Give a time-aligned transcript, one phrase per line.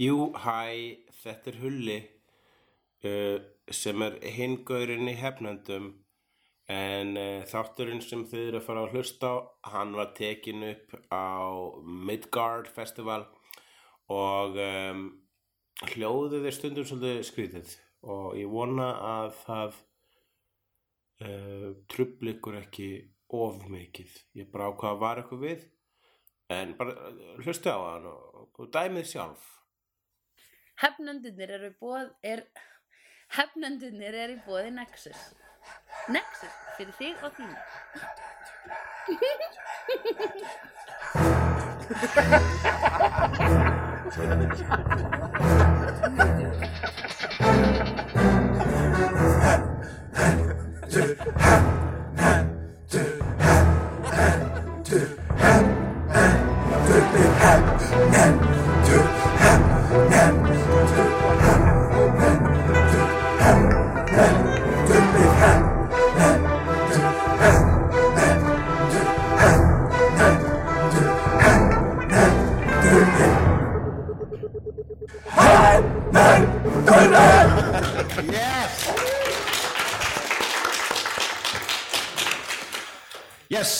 [0.00, 1.98] Jú, hæ, þetta er Hulli
[3.04, 5.90] uh, sem er hingaurinn í hefnendum.
[6.72, 9.36] En uh, þátturinn sem þið eru að fara að hlusta á
[9.74, 11.52] hann var tekin upp á
[11.84, 13.26] Midgard Festival
[14.08, 15.04] og um,
[15.92, 17.76] hljóðið er stundum svolítið skrítið
[18.08, 19.80] og ég vona að það
[21.26, 22.92] uh, trubli ykkur ekki
[23.36, 24.20] of mikið.
[24.40, 25.66] Ég bara ákvað að vara ykkur við
[26.48, 29.50] en bara uh, hlusta á hann og, og dæmið sjálf
[30.82, 32.40] Hefnendunir eru bóð er
[33.36, 35.20] Hefnendunir eru í bóði Nexus.
[36.10, 37.54] Nexus fyrir þig og þín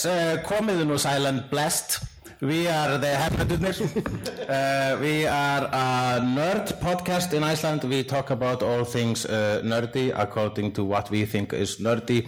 [0.03, 2.01] Yes, uh, komið nú silent blessed.
[2.41, 3.77] We are the Hefnendurnir.
[4.51, 7.85] uh, we are a nerd podcast in Iceland.
[7.85, 12.27] We talk about all things uh, nerdy according to what we think is nerdy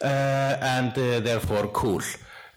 [0.00, 2.02] and therefore cool.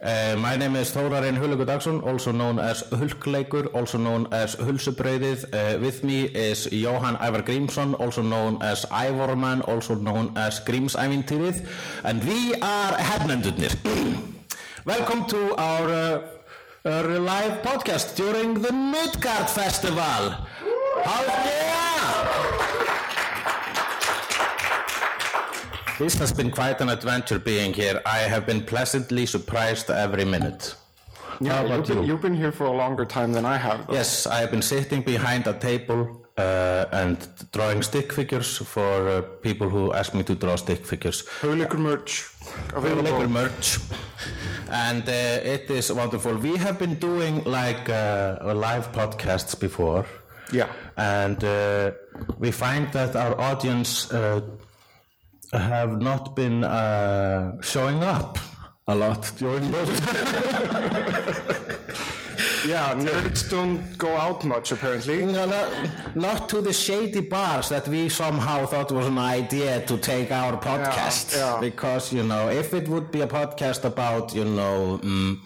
[0.02, 5.44] My name is Þórarinn Hullugur Dagsson, also known as Hulkleikur, also known as Hulsubrauðið.
[5.54, 11.62] Uh, with me is Jóhann Ævar Grímsson, also known as Ævorman, also known as Grímsævintýrið.
[12.02, 13.78] And we are Hefnendurnir.
[14.88, 16.22] Welcome to our uh,
[16.86, 20.00] uh, live podcast during the Midgard Festival.
[21.04, 22.24] How yeah!
[25.98, 28.00] This has been quite an adventure being here.
[28.06, 30.74] I have been pleasantly surprised every minute.
[31.40, 32.04] Yeah, How you've about been, you?
[32.08, 33.86] you've been here for a longer time than I have.
[33.88, 33.92] though.
[33.92, 37.16] Yes, I have been sitting behind a table uh, and
[37.52, 41.24] drawing stick figures for uh, people who ask me to draw stick figures.
[41.42, 42.24] Hugleikur merch
[42.74, 43.28] available.
[43.28, 43.78] Merch
[44.70, 45.12] and uh,
[45.54, 50.04] it is wonderful we have been doing like uh, live podcasts before
[50.52, 50.68] Yeah.
[50.96, 51.90] and uh,
[52.38, 54.40] we find that our audience uh,
[55.52, 58.38] have not been uh, showing up
[58.86, 59.88] a lot during those
[62.68, 65.24] Yeah, nerds don't go out much apparently.
[65.24, 65.68] No, not,
[66.14, 70.54] not to the shady bars that we somehow thought was an idea to take our
[70.60, 71.34] podcast.
[71.34, 71.58] yeah.
[71.60, 75.38] Because, you know, if it would be a podcast about, you know, mm,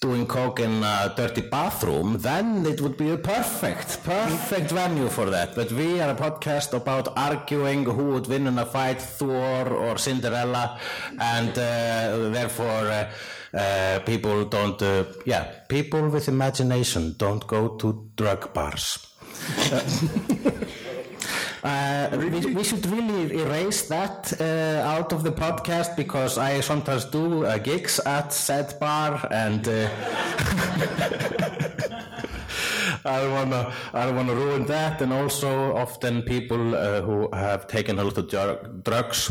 [0.00, 5.30] doing coke in a dirty bathroom, then it would be a perfect, perfect venue for
[5.30, 5.54] that.
[5.54, 9.96] But we are a podcast about arguing who would win in a fight, Thor or
[9.96, 10.80] Cinderella,
[11.20, 12.88] and uh, therefore.
[12.88, 13.10] Uh,
[13.54, 19.06] uh, people don't, uh, yeah, people with imagination don't go to drug bars.
[21.64, 27.06] Uh, we, we should really erase that uh, out of the podcast because I sometimes
[27.06, 29.88] do uh, gigs at said bar and uh,
[33.06, 37.66] I don't wanna I don't wanna ruin that and also often people uh, who have
[37.66, 39.30] taken a lot of drugs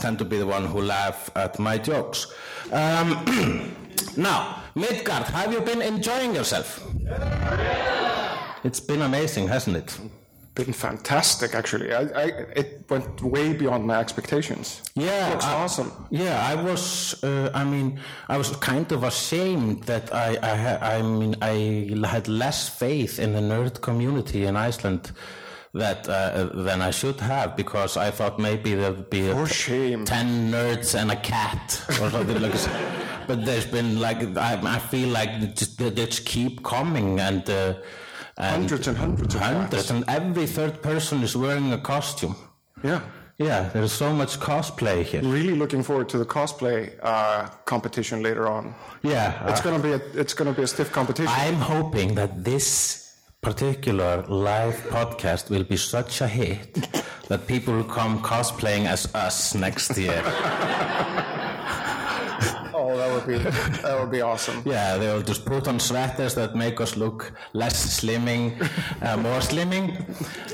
[0.00, 2.26] tend to be the one who laugh at my jokes.
[2.72, 3.72] Um,
[4.16, 6.84] now, Midgard, have you been enjoying yourself?
[6.98, 8.42] Yeah.
[8.64, 9.98] It's been amazing, hasn't it?
[10.54, 11.92] Been fantastic actually.
[11.92, 12.24] I, I
[12.56, 14.82] it went way beyond my expectations.
[14.94, 15.92] Yeah, Looks I- awesome.
[16.10, 17.22] Yeah, I was.
[17.22, 20.36] Uh, I mean, I was kind of ashamed that I.
[20.42, 25.12] I, I mean, I had less faith in the nerd community in Iceland
[25.74, 30.04] that uh, than I should have because I thought maybe there'd be a shame.
[30.04, 33.26] ten nerds and a cat or something like that.
[33.26, 37.48] But there's been like I, I feel like they just, they just keep coming and.
[37.48, 37.74] Uh,
[38.38, 39.90] and Hundreds and hundreds of hundreds, cats.
[39.90, 42.36] and every third person is wearing a costume.
[42.84, 43.00] Yeah.
[43.38, 45.22] Yeah, there's so much cosplay here.
[45.22, 48.74] Really looking forward to the cosplay uh, competition later on.
[49.02, 51.32] Yeah, It's uh, gonna be a it's gonna be a stiff competition.
[51.34, 53.05] I'm hoping that this
[53.50, 56.74] particular live podcast will be such a hit
[57.28, 60.20] that people will come cosplaying as us next year.
[62.74, 63.38] oh, that would be
[63.82, 64.62] that would be awesome.
[64.66, 68.44] Yeah, they'll just put on sweaters that make us look less slimming,
[69.00, 69.86] uh, more slimming,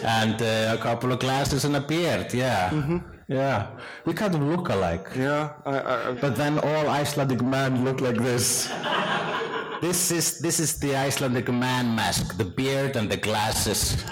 [0.05, 2.35] and uh, a couple of glasses and a beard.
[2.35, 3.69] Yeah, yeah,
[4.05, 5.09] we kind of look alike.
[5.17, 8.71] Yeah, I, I- But then all Icelandic men look like this.
[9.83, 14.03] This is this is the Icelandic man mask, the beard and the glasses.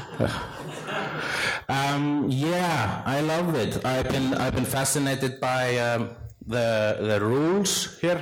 [1.68, 3.84] um, yeah, I love it.
[3.86, 6.10] I've been I've been fascinated by um,
[6.44, 8.20] the the rules here,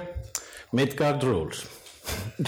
[0.72, 1.66] Midgard rules.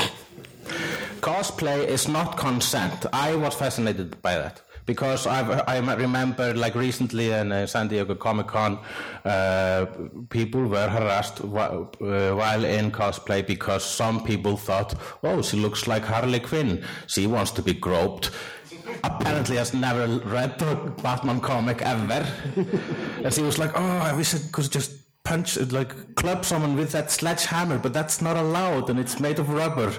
[1.23, 3.07] Cosplay is not consent.
[3.13, 8.15] I was fascinated by that because I've, I remember like recently in uh, San Diego
[8.15, 8.79] Comic Con,
[9.25, 9.87] uh,
[10.29, 15.87] people were harassed wh- uh, while in cosplay because some people thought, oh, she looks
[15.87, 16.85] like Harley Quinn.
[17.07, 18.31] She wants to be groped.
[19.05, 22.27] Apparently has never read a Batman comic ever.
[23.25, 24.93] and she was like, oh, I wish I could just
[25.25, 29.51] punch, like club someone with that sledgehammer, but that's not allowed and it's made of
[29.51, 29.93] rubber.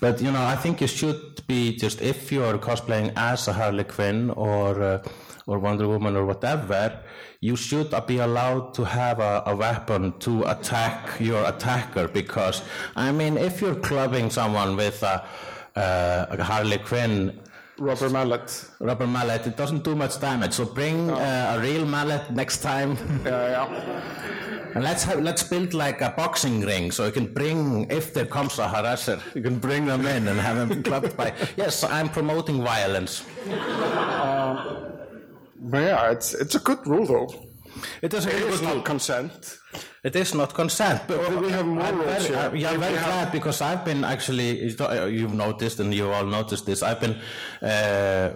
[0.00, 3.52] But you know, I think you should be just if you are cosplaying as a
[3.52, 5.02] Harley Quinn or uh,
[5.46, 7.02] or Wonder Woman or whatever,
[7.40, 12.06] you should be allowed to have a, a weapon to attack your attacker.
[12.06, 12.62] Because
[12.94, 15.16] I mean, if you're clubbing someone with a,
[15.74, 17.40] uh, a Harley Quinn
[17.80, 18.66] Rubber mallet.
[18.78, 20.52] rubber mallet, it doesn't do much damage.
[20.52, 22.96] So bring uh, a real mallet next time.
[23.24, 24.02] Yeah, yeah.
[24.74, 28.26] And let's have, let's build like a boxing ring so you can bring if there
[28.26, 31.32] comes a harasser, you can bring them in and have them clubbed by.
[31.56, 33.24] Yes, I'm promoting violence.
[35.62, 37.49] But yeah, it's it's a good rule though.
[38.02, 38.82] It a It is not rule.
[38.82, 39.58] consent.
[40.02, 42.36] It is not consent, but Well, we have more I'm rules very, here.
[42.38, 44.50] uh, yeah, I'm very have- glad because I've been actually
[45.18, 46.82] you've noticed and you all noticed this.
[46.82, 47.16] I've been
[47.62, 48.30] uh,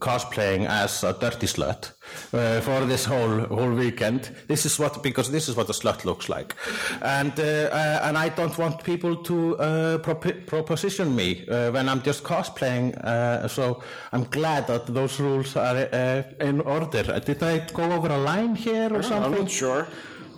[0.00, 1.92] cosplaying as a dirty slut
[2.32, 4.30] uh, for this whole whole weekend.
[4.46, 6.54] This is what because this is what a slut looks like,
[7.02, 11.88] and uh, uh, and I don't want people to uh, propi- proposition me uh, when
[11.88, 12.96] I'm just cosplaying.
[13.04, 17.20] Uh, so I'm glad that those rules are uh, in order.
[17.20, 19.34] Did I go over a line here or something?
[19.34, 19.86] I'm not sure.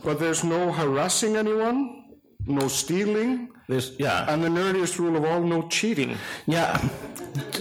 [0.05, 2.05] But there's no harassing anyone,
[2.47, 4.33] no stealing, This, yeah.
[4.33, 6.17] and the nerdiest rule of all, no cheating.
[6.47, 6.77] Yeah,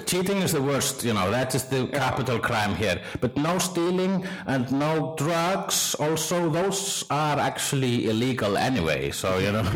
[0.06, 3.01] cheating is the worst, you know, that is the capital crime here.
[3.19, 9.63] But no stealing and no drugs, also, those are actually illegal anyway, so, you know.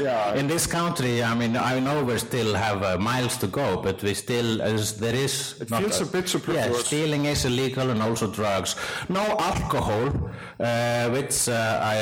[0.00, 0.34] Yeah.
[0.34, 4.02] In this country, I mean, I know we still have uh, miles to go, but
[4.02, 5.60] we still, as there is.
[5.60, 8.76] It feels a bit Yeah, stealing is illegal and also drugs.
[9.08, 11.96] No alcohol, uh, which uh, I,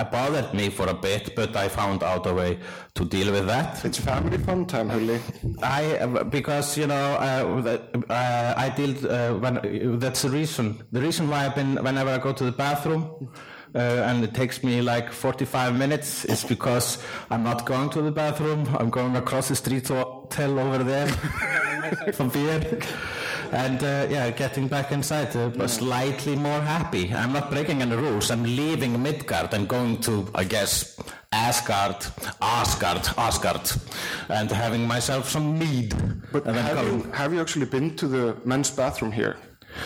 [0.00, 2.58] uh, bothered me for a bit, but I found out a way
[2.94, 3.84] to deal with that.
[3.84, 5.20] It's family fun time, Hulli.
[5.62, 7.78] I uh, because you know uh,
[8.10, 10.82] uh, I deal uh, when that's the reason.
[10.92, 13.30] The reason why I've been whenever I go to the bathroom.
[13.74, 18.10] Uh, and it takes me like 45 minutes is because I'm not going to the
[18.10, 21.06] bathroom I'm going across the street to hotel over there
[22.14, 22.80] for beer
[23.52, 27.94] and uh, yeah getting back inside uh, but slightly more happy I'm not breaking any
[27.94, 29.52] rules I'm leaving Midgard.
[29.52, 30.98] I'm going to I guess
[31.32, 32.06] Asgard
[32.40, 33.70] Asgard Asgard
[34.30, 35.94] and having myself some mead
[36.32, 39.36] But have you, have you actually been to the men's bathroom here?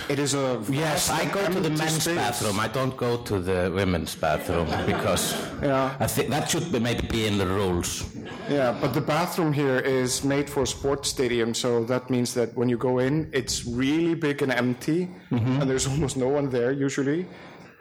[0.09, 2.15] It is a Yes, I go to the men's space.
[2.17, 2.61] bathroom.
[2.61, 5.97] I don't go to the women's bathroom because Yeah.
[5.99, 8.05] I think that should be maybe be in the rules.
[8.49, 12.55] Yeah, but the bathroom here is made for a sports stadium, so that means that
[12.57, 15.61] when you go in, it's really big and empty, Mm-hmm.
[15.61, 17.27] and there's almost no one there usually.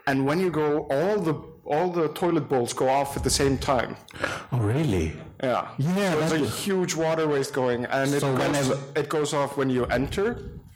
[0.08, 1.36] And when you go, all the
[1.72, 3.96] all the toilet bowls go off at the same time.
[4.52, 5.14] Oh, really?
[5.44, 5.68] Yeah.
[5.78, 9.34] Yeah, So it's a huge water waste going, and it, So goes, whenever- it goes
[9.34, 10.28] off when you enter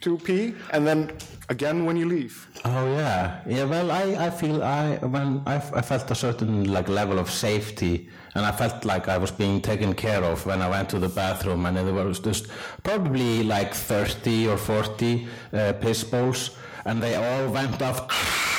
[0.02, 1.12] to pee, and then
[1.50, 2.36] again when you leave.
[2.66, 3.64] Oh yeah, yeah.
[3.66, 8.10] Well, I, I feel I when I, I felt a certain like level of safety,
[8.36, 11.10] and I felt like I was being taken care of when I went to the
[11.10, 12.48] bathroom, and there was just
[12.84, 16.50] probably like thirty or forty uh, piss bowls,
[16.86, 18.52] and they all went off.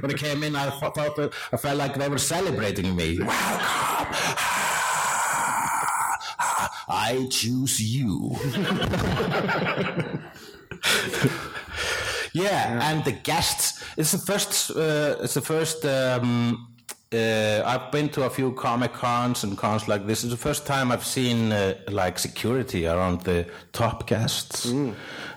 [0.00, 3.18] when I came in, I thought that- I felt like they were celebrating me.
[3.18, 4.14] Welcome.
[6.90, 8.34] I choose you.
[12.34, 13.82] Yeah, and the guests.
[13.96, 14.70] It's the first.
[14.70, 15.84] Uh, it's the first.
[15.84, 16.68] Um,
[17.12, 20.22] uh, I've been to a few comic cons and cons like this.
[20.24, 24.70] It's the first time I've seen uh, like security around the top guests,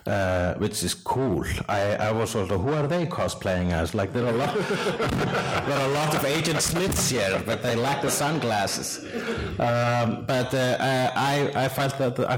[0.05, 1.45] uh, which is cool.
[1.69, 3.93] I, I was also, who are they cosplaying as?
[3.93, 4.55] Like there are a lot,
[5.67, 9.05] there are a lot of Agent Smiths here, but they lack the sunglasses.
[9.59, 12.37] Um, but uh, uh, I I felt that I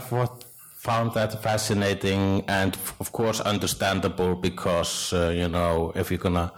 [0.84, 6.51] found that fascinating and of course understandable because uh, you know if you're gonna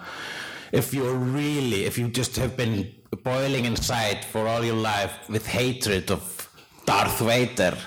[0.71, 2.91] if you're really if you just have been
[3.23, 6.49] boiling inside for all your life with hatred of
[6.87, 7.77] Darth Vader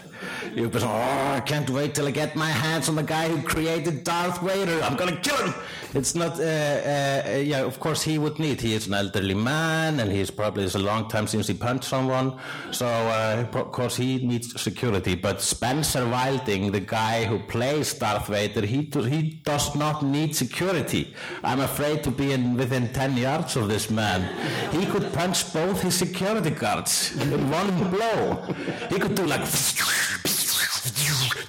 [0.55, 3.41] You've been, oh, I can't wait till I get my hands on the guy who
[3.43, 4.81] created Darth Vader.
[4.83, 5.55] I'm gonna kill him.
[5.95, 8.61] It's not, uh, uh, yeah, of course he would need.
[8.61, 11.85] He is an elderly man, and he's probably it's a long time since he punched
[11.85, 12.39] someone.
[12.73, 15.15] So uh, of course he needs security.
[15.15, 20.37] But Spencer Wilding, the guy who plays Darth Vader, he do, he does not need
[20.37, 21.15] security.
[21.43, 24.29] I'm afraid to be in within ten yards of this man.
[24.71, 28.45] He could punch both his security guards in one blow.
[28.91, 29.47] He could do like.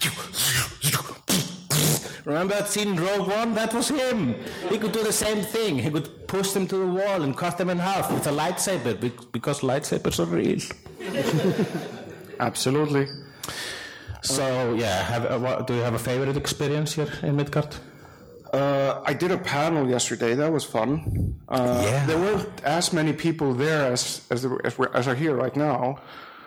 [2.30, 3.56] Remember that scene in Rogue One?
[3.56, 4.36] That was him.
[4.70, 5.80] He could do the same thing.
[5.80, 8.94] He could push them to the wall and cut them in half with a lightsaber
[9.32, 10.60] because lightsabers are real.
[12.40, 13.08] Absolutely.
[14.22, 17.76] So yeah, have, uh, what, do you have a favorite experience here in Midgard?
[18.54, 20.36] Uh, I did a panel yesterday.
[20.36, 21.36] That was fun.
[21.48, 22.06] Uh, Yeah.
[22.06, 25.98] There weren't as many people there as as, there, as, as are here right now,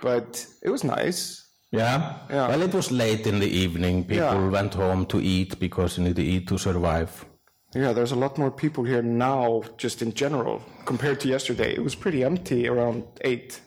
[0.00, 1.41] but it was nice.
[1.72, 2.14] Yeah?
[2.30, 2.48] Yeah.
[2.48, 4.04] Well, it was late in the evening.
[4.04, 4.48] People Yeah.
[4.50, 7.24] went home to eat because you need to eat to survive.
[7.74, 11.72] Yeah, there's a lot more people here now, just in general, compared to yesterday.
[11.74, 13.60] It was pretty empty around eight.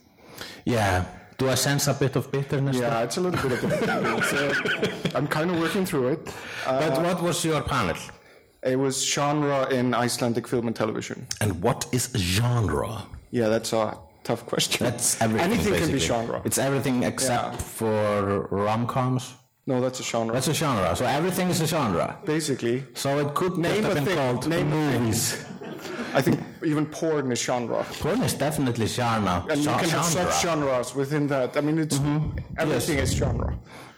[0.65, 1.05] Yeah.
[1.37, 2.77] Do I sense a bit of bitterness?
[2.77, 4.17] Yeah, it's a little bit of a.
[4.17, 6.29] it's, uh, I'm kind of working through it.
[6.67, 7.97] Uh, But what was your panel?
[8.63, 11.27] it was genre in Icelandic film and television.
[11.41, 13.03] And what is genre?
[13.31, 13.97] Yeah, that's a
[14.29, 14.79] tough question.
[14.87, 15.51] That's everything.
[15.51, 16.37] Anything can be genre.
[16.47, 17.77] It's everything except Yeah.
[17.79, 19.23] for rom-coms.
[19.71, 20.31] no, that's a genre.
[20.35, 20.89] That's a genre.
[20.99, 22.07] So everything is a genre.
[22.35, 24.17] Basically, So it could Name have a been thing.
[24.19, 25.21] called Name movies.
[26.19, 26.37] I think
[26.71, 27.81] even porn is genre.
[28.01, 29.35] Porn is definitely genre.
[29.51, 30.31] And you can have genre.
[30.31, 31.49] subgenres within that.
[31.57, 32.39] I mean, it's mm-hmm.
[32.63, 33.51] everything is genre.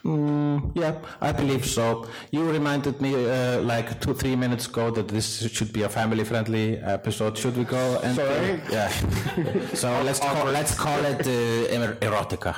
[0.06, 2.08] Mm, yeah, I believe so.
[2.32, 6.78] You reminded me uh, like two, three minutes ago that this should be a family-friendly
[6.78, 7.38] episode.
[7.38, 8.62] Should we go and Sorry?
[8.72, 8.90] yeah?
[9.74, 12.56] so let's call, let's call it uh, erotica.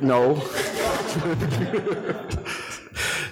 [0.00, 0.34] No,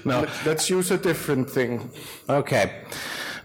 [0.04, 1.90] No, let's use a different thing.
[2.28, 2.84] okay.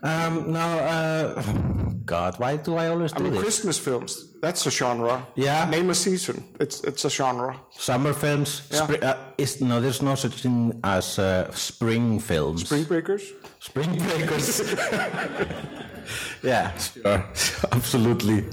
[0.05, 1.41] Um, now, uh,
[2.05, 3.41] God, why do I always I do mean, this?
[3.41, 4.33] Christmas films.
[4.41, 5.25] That's a genre.
[5.35, 5.67] Yeah.
[5.69, 6.43] Name a season.
[6.59, 7.59] It's it's a genre.
[7.71, 8.62] Summer films.
[8.69, 8.85] Yeah.
[8.85, 12.65] Spri- uh, is, no, there's no such thing as uh, spring films.
[12.65, 13.33] Spring Breakers.
[13.59, 14.62] Spring breakers.
[16.43, 17.25] yeah, sure,
[17.71, 18.45] absolutely.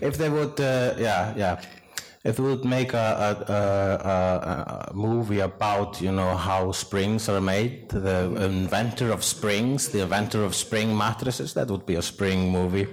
[0.00, 1.60] If they would, uh, yeah, yeah.
[2.26, 2.96] If they would make a,
[3.46, 3.56] a, a,
[4.10, 10.02] a, a movie about, you know, how springs are made, the inventor of springs, the
[10.02, 12.88] inventor of spring mattresses, that would be a spring movie.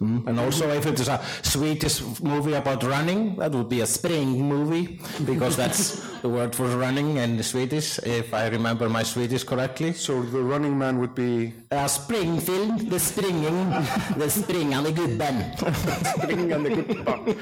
[0.00, 0.26] Mm.
[0.28, 4.40] And also, if it is a Swedish movie about running, that would be a spring
[4.48, 9.92] movie, because that's the word for running in Swedish, if I remember my Swedish correctly.
[9.92, 13.72] So the Running Man would be Ja, springfilm, det springen,
[14.18, 15.44] den springande gubben.
[16.16, 17.36] Spring and the Good Bun.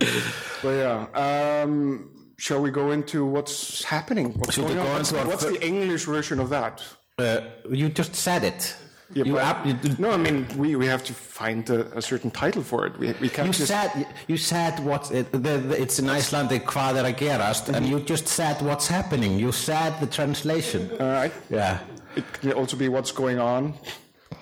[0.62, 4.34] But yeah, um, shall we go into what's happening?
[4.34, 4.98] What's Should going go on?
[4.98, 6.82] What's, what's the English version of that?
[7.18, 7.40] Uh,
[7.70, 8.76] you just said it.
[9.12, 12.30] Yeah, you, but- you, no, I mean we, we have to find a, a certain
[12.30, 12.96] title for it.
[12.98, 17.02] We, we can't you said you said what's it, the, the, it's in Icelandic er
[17.02, 19.38] að gerast and you just said what's happening.
[19.38, 20.90] You said the translation.
[21.00, 21.32] All right.
[21.48, 21.78] Yeah.
[22.14, 23.74] It can also be what's going on,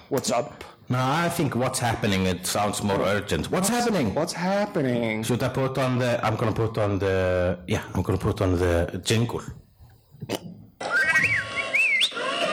[0.09, 2.25] what's up, No, I think what's happening.
[2.27, 3.51] It sounds more urgent.
[3.51, 4.15] What's happening?
[4.15, 5.23] what's happening.
[5.23, 6.25] Should I put on the?
[6.25, 7.59] I'm gonna put on the.
[7.67, 9.43] Yeah, I'm gonna put on the jingle.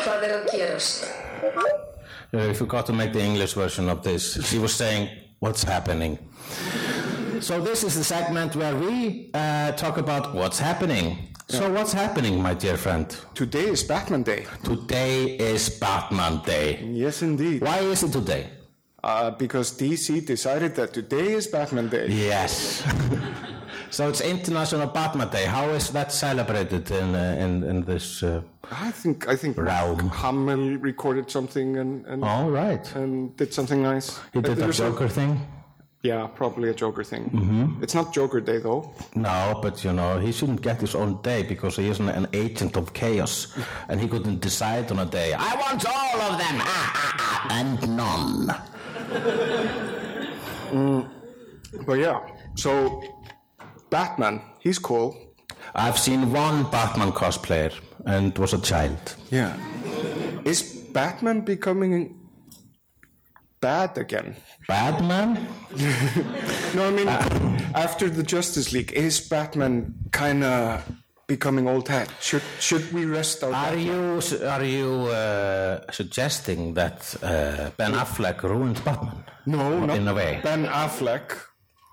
[0.04, 1.08] Hvað að gerast?
[2.34, 4.36] Uh, I forgot to make the English version of this.
[4.50, 6.20] She was saying, What's happening?
[7.40, 11.35] So, this is the segment where we uh, talk about what's happening.
[11.48, 13.06] So, what's happening, my dear friend?
[13.36, 14.48] Today is Batman Day.
[14.64, 16.82] Today is Batman Day.
[16.84, 17.62] Yes, indeed.
[17.62, 18.50] Why is it today?
[19.04, 22.08] Uh, because DC decided that today is Batman Day.
[22.10, 22.84] Yes.
[23.92, 25.46] so, it's International Batman Day.
[25.46, 28.24] How is that celebrated in, uh, in, in this?
[28.24, 28.42] Uh...
[28.72, 30.10] I think I think Realm.
[30.10, 32.84] Hamill recorded something and and, All right.
[32.96, 34.20] and did something nice.
[34.34, 35.46] He did a Joker thing?
[36.06, 37.30] Yeah, probably a Joker thing.
[37.32, 37.84] Mm-hmm.
[37.84, 38.94] It's not Joker Day though.
[39.16, 42.78] No, but you know, he shouldn't get his own day because he isn't an agent
[42.78, 43.58] of chaos
[43.90, 45.34] and he couldn't decide on a day.
[45.34, 48.56] I want all of them ah, ah, ah, and none.
[51.86, 52.20] But yeah,
[52.56, 53.02] so
[53.90, 55.16] Batman, he's cool.
[55.74, 57.74] I've seen one Batman cosplayer
[58.06, 59.16] and was a child.
[59.30, 59.56] Yeah.
[60.46, 62.25] Is Batman becoming
[63.66, 64.36] bad again?
[64.68, 65.30] Batman?
[66.76, 67.08] No, I mean,
[67.88, 70.84] after the Justice League, is Batman kind of
[71.28, 72.08] becoming old hat?
[72.20, 73.54] Should should we rest our?
[73.54, 74.20] Are you
[74.56, 74.92] are you
[75.22, 79.24] uh, suggesting that uh, Ben Affleck ruined Batman?
[79.46, 80.32] no, not in a way.
[80.44, 81.28] Ben Affleck.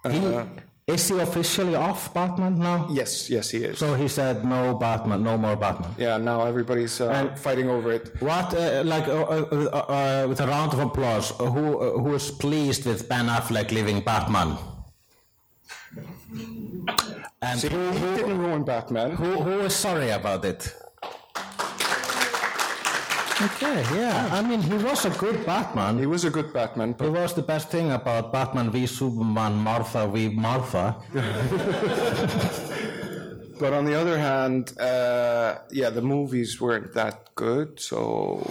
[0.05, 0.45] Uh,
[0.87, 2.89] Is he officially off Batman now?
[2.91, 3.79] Yes, yes, he is.
[3.79, 5.91] So he said no Batman, no more Batman.
[5.97, 8.11] yeah, now everybody's uh, fighting over it.
[8.21, 9.77] What, uh, like, uh, uh, uh,
[10.25, 14.01] uh, with a round of applause, who uh, who is pleased with Ben Affleck leaving
[14.01, 14.59] Batman?
[17.41, 19.11] And See, who, he who, didn't ruin Batman.
[19.13, 20.75] who, who is sorry about it?
[23.41, 24.29] Okay, yeah.
[24.31, 25.99] I mean, he was a good Batman.
[25.99, 29.57] He was a good Batman, It but was the best thing about Batman v Superman,
[29.57, 30.97] Martha v Martha.
[33.59, 37.81] but on the other hand, uh, yeah, the movies weren't that good.
[37.81, 38.47] So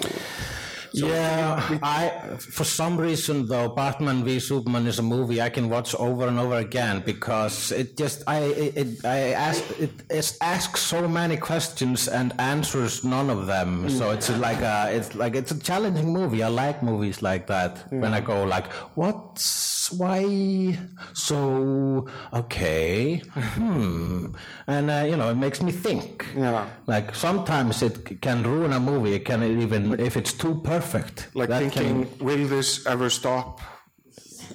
[0.94, 5.96] yeah, I for some reason though, Batman v Superman is a movie I can watch
[5.96, 10.82] over and over again because it just I it, it I ask it, it asks
[10.82, 13.90] so many questions and answers none of them.
[13.90, 16.44] So it's like a it's like it's a challenging movie.
[16.44, 20.78] I like movies like that when I go like what's why
[21.14, 24.28] so okay hmm
[24.68, 26.68] and uh, you know it makes me think Yeah.
[26.88, 29.14] like sometimes it can ruin a movie.
[29.16, 31.28] It can even if it's too perfect.
[31.36, 33.60] like thinking, Can, will this ever stop?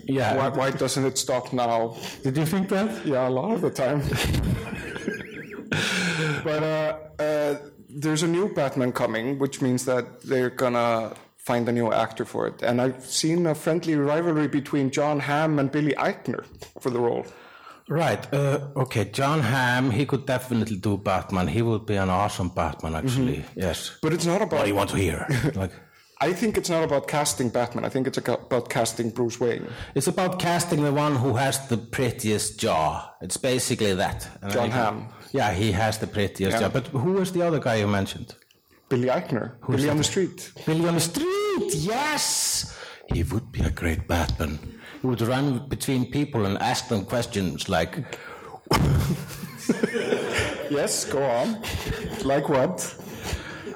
[0.05, 0.37] yeah.
[0.37, 1.97] Why, why doesn't it stop now?
[2.23, 3.05] Did you think that?
[3.07, 4.01] Yeah, a lot of the time.
[6.45, 7.55] but uh, uh,
[7.89, 11.15] there's a new Batman coming, which means that they're gonna
[11.47, 12.63] find a new actor for it.
[12.63, 16.45] And I've seen a friendly rivalry between John Hamm and Billy Eichner
[16.81, 17.25] for the role.
[17.89, 18.23] Right.
[18.35, 19.05] Uh, okay.
[19.05, 19.93] John Hamm.
[19.93, 21.47] He could definitely do Batman.
[21.47, 22.97] He would be an awesome Batman.
[22.97, 23.45] Actually.
[23.55, 23.97] Yes.
[24.03, 24.57] But it's not about.
[24.59, 25.27] What do you want to hear?
[25.55, 25.71] like.
[26.19, 27.85] I think it's not about casting Batman.
[27.85, 29.67] I think it's about casting Bruce Wayne.
[29.95, 33.13] It's about casting the one who has the prettiest jaw.
[33.21, 34.27] It's basically that.
[34.43, 35.09] And John Hamm.
[35.33, 36.61] Yeah, he has the prettiest Yeah.
[36.61, 36.69] jaw.
[36.71, 38.35] But who is the other guy you mentioned?
[38.89, 39.53] Billy Eichner.
[39.69, 40.53] Billy on the street.
[40.65, 41.75] Billy on the street.
[41.75, 42.79] Yes,
[43.13, 44.59] he would be a great Batman.
[45.01, 47.99] He would run between people and ask them questions like,
[50.71, 51.63] Yes, go on.
[52.25, 52.95] like what?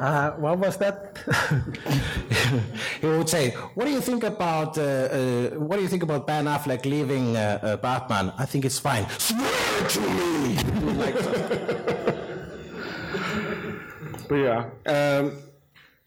[0.00, 1.18] uh, "What was that?"
[3.00, 6.26] he would say, "What do you think about uh, uh, What do you think about
[6.26, 8.32] Ben Affleck leaving uh, uh, Batman?
[8.38, 9.06] I think it's fine.
[9.18, 11.86] Swear to me."
[14.30, 14.70] But yeah.
[14.86, 15.32] Um,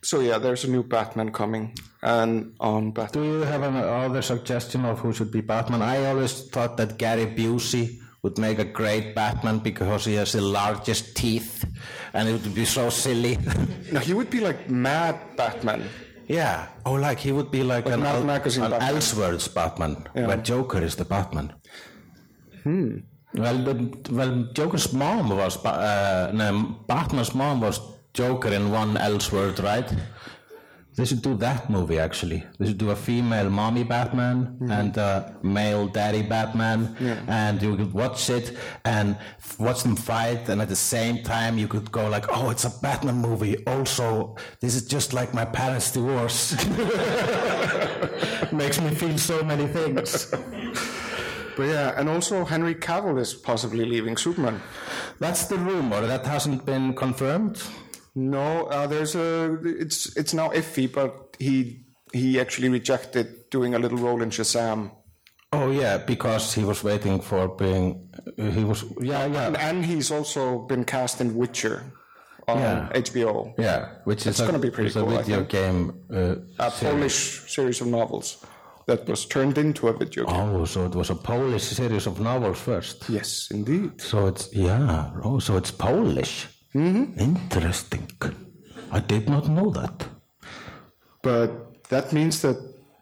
[0.02, 3.24] so yeah, there's a new Batman coming, and on Batman.
[3.24, 5.82] Do you have another suggestion of who should be Batman?
[5.82, 10.42] I always thought that Gary Busey would make a great Batman because he has the
[10.42, 11.66] largest teeth,
[12.14, 13.38] and it would be so silly.
[13.92, 15.84] No, he would be like Mad Batman.
[16.28, 16.68] yeah.
[16.86, 18.96] Oh, like he would be like, an, Mad Magazine an Batman.
[18.96, 20.28] Elseworlds Batman, Yeah.
[20.28, 21.54] where Joker is the Batman.
[22.64, 22.98] Hmm.
[23.36, 23.76] Well, the,
[24.12, 27.80] well, Joker's mom was uh, no, Batman's mom was
[28.14, 29.92] Joker in one Elseworld, right?
[30.96, 32.44] They should do that movie actually.
[32.60, 34.72] They should do a female mommy Batman mm-hmm.
[34.72, 36.96] and a male daddy Batman,
[37.28, 41.58] and you could watch it and f- watch them fight, and at the same time
[41.58, 45.46] you could go like, "Oh, it's a Batman movie." Also, this is just like my
[45.46, 46.54] parents' divorce.
[48.52, 50.32] Makes me feel so many things.
[51.58, 54.62] But yeah, and also Henry Cavill is possibly leaving Superman.
[55.20, 56.02] That's the rumor.
[56.06, 57.64] That hasn't been confirmed.
[58.16, 59.58] No, uh, there's a.
[59.64, 64.92] It's it's now iffy, but he he actually rejected doing a little role in Shazam,
[65.52, 68.10] Oh yeah, because he was waiting for being.
[68.38, 68.84] He was.
[69.00, 71.84] Yeah, yeah, and he's also been cast in Witcher
[72.48, 72.90] on Yeah.
[72.94, 73.90] HBO, yeah.
[74.06, 75.94] Which is It's gonna be pretty a cool, I video game.
[76.12, 76.94] Uh, a series.
[76.94, 78.44] Polish series of novels
[78.88, 80.36] that was turned into a video game.
[80.36, 83.08] Oh, so it was a Polish series of novels first.
[83.10, 84.02] Yes, indeed.
[84.02, 85.12] So it's yeah.
[85.24, 86.48] Oh, so it's Polish.
[86.76, 87.20] Mm-hmm.
[87.20, 88.08] Interesting.
[88.92, 90.06] I did not know that.
[91.22, 92.58] But that means that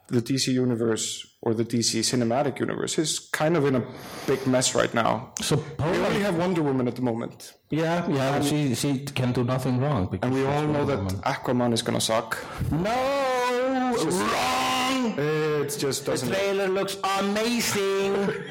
[0.07, 3.83] the DC universe or the DC cinematic universe is kind of in a
[4.27, 5.33] big mess right now.
[5.41, 8.41] So We only have Wonder Woman at the moment, Yeah, yeah.
[8.41, 10.07] She she can do nothing wrong.
[10.11, 11.15] Because and we all know Wonder that Woman.
[11.33, 12.37] Aquaman is gonna suck.
[12.71, 15.15] No, it's wrong.
[15.17, 16.29] It just The doesn't.
[16.29, 18.13] trailer looks amazing.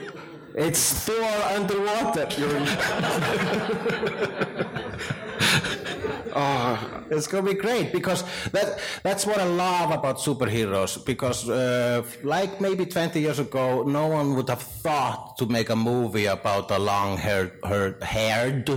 [0.53, 2.27] It's Thor underwater.
[6.35, 11.05] oh, it's gonna be great because that that's what I love about superheroes.
[11.05, 15.77] Because uh, like maybe 20 years ago, no one would have thought to make a
[15.77, 17.53] movie about a long-haired
[18.03, 18.71] haired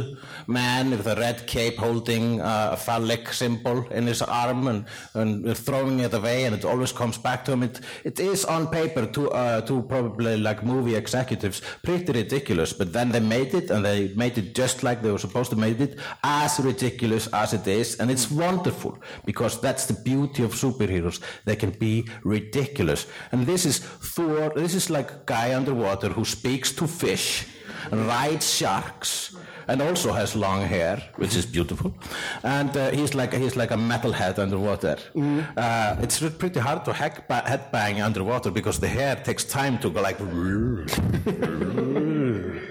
[0.47, 5.99] man with a red cape holding a phallic symbol in his arm and, and throwing
[5.99, 7.63] it away, and it always comes back to him.
[7.63, 12.93] It it is on paper to uh, to probably like movie executives pretty ridiculous, but
[12.93, 15.79] then they made it and they made it just like they were supposed to make
[15.79, 20.53] it, as ridiculous as it is, and it's It's wonderful because that's the beauty of
[20.53, 21.19] superheroes.
[21.43, 23.05] They can be ridiculous.
[23.33, 27.45] And this is Thor, this is like a guy underwater who speaks to fish,
[27.91, 29.35] rides sharks,
[29.67, 31.93] and also has long hair, which is beautiful.
[32.43, 34.95] And uh, he's like he's like a metalhead underwater.
[35.57, 39.89] Uh, it's pretty hard to heck ba- headbang underwater because the hair takes time to
[39.89, 40.17] go like.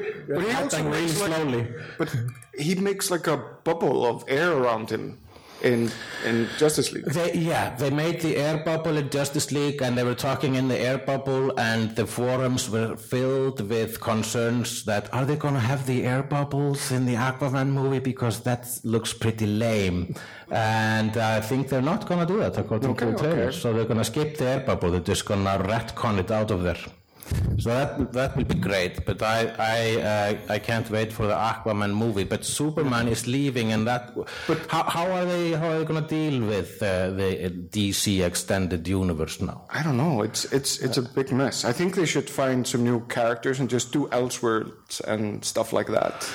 [0.29, 1.67] But he also really makes like, slowly.
[1.99, 2.17] But
[2.59, 5.19] he makes like a bubble of air around him
[5.63, 5.91] in
[6.27, 7.05] in Justice League.
[7.05, 10.69] They, yeah, they made the air bubble in Justice League, and they were talking in
[10.69, 15.61] the air bubble, and the forums were filled with concerns that are they going to
[15.61, 20.15] have the air bubbles in the Aquaman movie because that looks pretty lame,
[20.51, 23.43] and I think they're not going to do that according to the trailer.
[23.45, 23.57] okay.
[23.57, 24.91] So they're going to skip the air bubble.
[24.91, 26.79] They're just going to retcon it out of there.
[27.59, 31.35] So that that will be great, but I I uh, I can't wait for the
[31.35, 32.25] Aquaman movie.
[32.25, 34.15] But Superman is leaving, and that.
[34.49, 37.49] But how, how are they how are they going to deal with uh, the uh,
[37.49, 39.65] DC extended universe now?
[39.71, 40.23] I don't know.
[40.23, 41.65] It's it's it's a big mess.
[41.65, 45.89] I think they should find some new characters and just do Elseworlds and stuff like
[45.89, 46.29] that.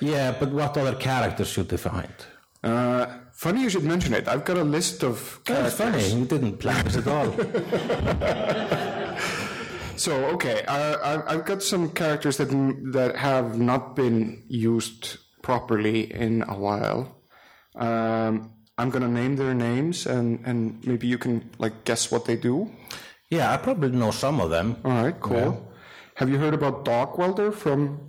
[0.00, 2.14] Yeah, but what other characters should they find?
[2.62, 4.28] Uh, funny you should mention it.
[4.28, 6.08] I've got a list of That's funny.
[6.08, 7.30] You didn't plan this at all.
[10.00, 12.48] So okay, I- I've got some characters that
[12.96, 17.20] that have not been used properly in a while.
[17.76, 22.36] Um, I'm gonna name their names, and and maybe you can like guess what they
[22.36, 22.70] do.
[23.30, 24.76] yeah, I probably know some of them.
[24.84, 25.52] All right, cool.
[26.16, 28.00] Have you heard about Dog Welder from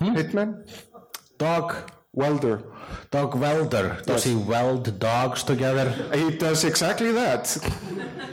[0.00, 0.64] Hitman?
[1.38, 1.74] Dog
[2.22, 2.56] Welder.
[3.10, 3.86] Dog welder.
[4.06, 5.86] Does he weld dogs together?
[6.14, 7.44] He does exactly that.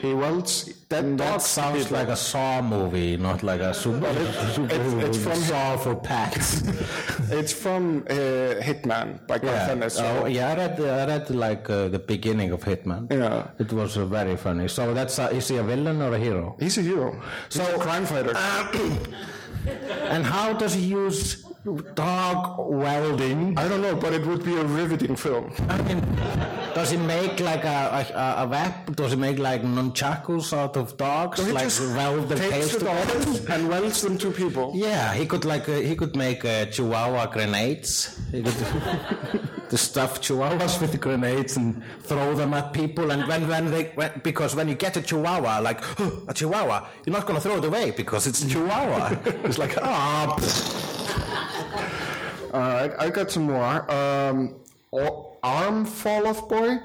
[0.02, 1.46] he welds dead That dogs.
[1.46, 4.12] sounds like a Saw movie, not like a super,
[4.56, 6.48] super it's from- Saw for pets.
[7.40, 8.14] It's from uh,
[8.68, 9.72] Hitman by Garth yeah.
[9.72, 9.94] Ennis.
[9.96, 13.02] so- Oh, yeah, I read, I read like uh, the beginning of Hitman.
[13.12, 13.48] Yeah.
[13.60, 14.68] It was uh, very funny.
[14.68, 16.56] So that's uh, is he a villain or a hero?
[16.60, 17.10] He's a hero.
[17.52, 18.34] He's a crime fighter.
[20.14, 21.44] And how does he use
[21.96, 23.58] dog welding?
[23.58, 25.52] I don't know, but it would be a riveting film.
[25.70, 26.00] I mean,
[26.76, 28.94] does he make like a a, a weapon?
[28.94, 31.40] Does he make like nunchakus out of dogs?
[31.52, 33.14] Like just weld their tails takes the together?
[33.14, 34.74] dogs and welds them to people.
[34.76, 38.20] Yeah, he could like uh, he could make uh, Chihuahua grenades.
[38.32, 38.54] He could
[39.70, 43.12] to stuff Chihuahuas with grenades and throw them at people.
[43.12, 45.82] And when when they when, because when you get a Chihuahua, like
[46.28, 49.18] a Chihuahua, you're not gonna throw it away because it's a Chihuahua.
[49.46, 50.38] it's like ah.
[52.56, 53.92] All right, I got some more.
[53.92, 54.56] Um,
[55.44, 56.78] Arm Fall Off Boy.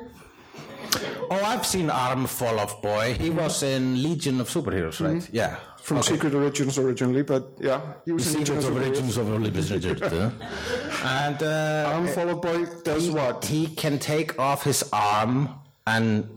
[1.31, 3.15] Oh, I've seen Arm Fall Off Boy.
[3.15, 5.29] He was in Legion of Superheroes, right?
[5.33, 5.59] Yeah.
[5.81, 9.85] From Secret Origins originally, but yeah, he was in Secret Legion of of Origins of
[9.87, 10.03] Origins.
[11.05, 13.45] and uh, Arm Fall Off Boy does what?
[13.45, 15.51] he can take off his arm
[15.87, 16.29] and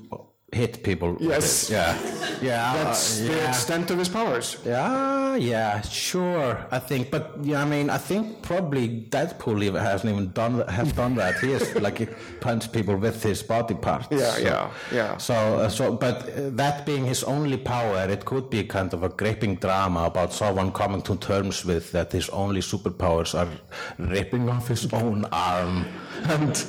[0.54, 1.18] hit people.
[1.20, 1.70] Yes.
[1.70, 1.98] Yeah.
[2.42, 2.74] Yeah.
[2.74, 3.50] That's uh, the yeah.
[3.50, 4.58] extent of his powers.
[4.66, 6.66] Yeah, yeah, sure.
[6.72, 10.96] I think, but yeah, I mean, I think probably Deadpool even hasn't even done have
[10.96, 11.40] done that.
[11.40, 12.08] He is like he
[12.40, 14.08] punched people with his body parts.
[14.12, 15.18] Yeah, so, yeah, yeah.
[15.18, 19.04] So, uh, so, but uh, that being his only power, it could be kind of
[19.04, 23.50] a gripping drama about someone coming to terms with that his only superpowers are
[23.98, 25.86] ripping off his own arm
[26.24, 26.66] and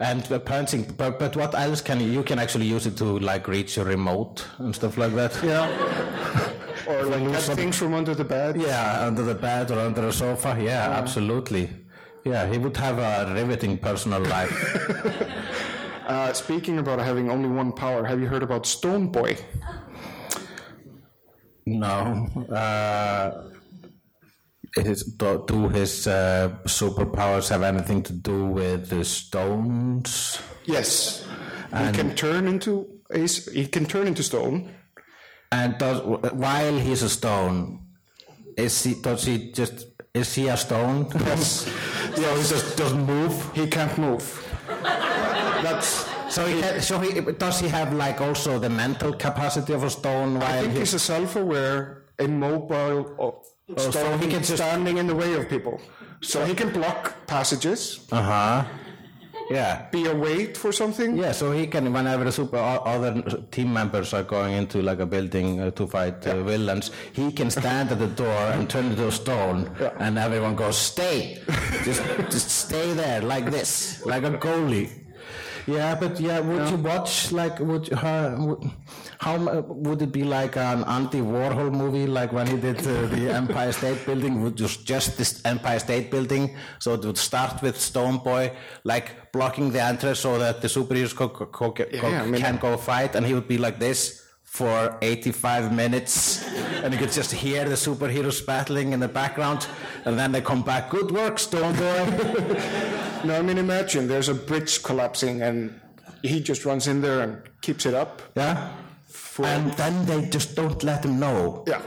[0.00, 0.94] and uh, punching.
[0.96, 2.06] But but what else can you?
[2.06, 5.38] You can actually use it to like reach a remote and stuff like that.
[5.42, 5.68] Yeah.
[6.88, 8.56] or like get some- things from under the bed.
[8.56, 10.56] Yeah, under the bed or under a sofa.
[10.60, 11.70] Yeah, absolutely.
[12.24, 14.52] Yeah, he would have a riveting personal life.
[16.06, 19.38] Uh, speaking about having only one power, have you heard about Stone Boy?
[21.66, 22.28] no.
[22.52, 23.44] Uh,
[24.76, 30.40] his, do, do his uh, superpowers have anything to do with the stones?
[30.64, 31.24] Yes.
[31.70, 34.70] he can turn into he can turn into stone.
[35.52, 36.00] And does,
[36.32, 37.86] while he's a stone,
[38.56, 38.94] is he?
[38.94, 39.86] Does he just?
[40.12, 41.06] Is he a stone?
[41.20, 41.66] Yes.
[42.16, 43.34] yeah, he just doesn't move.
[43.54, 44.24] He can't move.
[45.62, 49.84] That's So he, can, so he does he have like also the mental capacity of
[49.84, 50.34] a stone?
[50.40, 53.14] While I think he- he's a self-aware, immobile
[53.76, 55.80] oh, so he can just- standing in the way of people.
[56.20, 58.64] So he can block passages, Uh huh.
[59.50, 59.86] Yeah.
[59.92, 61.18] be a weight for something.
[61.18, 63.12] Yeah, so he can, whenever super other
[63.50, 67.50] team members are going into like a building uh, to fight uh, villains, he can
[67.50, 71.38] stand at the door and turn into a stone, and everyone goes, "Stay,
[71.84, 74.88] just, just stay there like this, like a goalie."
[75.66, 78.70] Yeah, but yeah, would you watch like would you, uh, would,
[79.18, 83.30] How would it be like an Andy Warhol movie, like when he did uh, the
[83.42, 84.42] Empire State Building?
[84.42, 86.56] Would just just this Empire State Building?
[86.78, 88.52] So it would start with Stone Boy,
[88.84, 92.40] like blocking the entrance so that the superheroes co- co- co- co- Yeah, I mean-
[92.40, 96.44] can go fight, and he would be like this for 85 minutes,
[96.84, 99.66] and you could just hear the superheroes battling in the background,
[100.04, 100.90] and then they come back.
[100.90, 102.04] Good work, Stone Boy.
[103.24, 105.80] No, I mean, imagine there's a bridge collapsing and
[106.22, 108.20] he just runs in there and keeps it up.
[108.36, 108.68] Yeah.
[109.42, 111.80] And then they just don't let him know Yeah.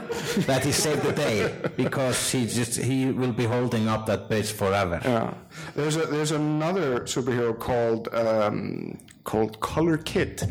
[0.46, 4.52] that he saved the day because he just he will be holding up that bridge
[4.52, 5.00] forever.
[5.04, 5.32] Yeah.
[5.74, 10.42] There's a there's another superhero called um, called Color Kid.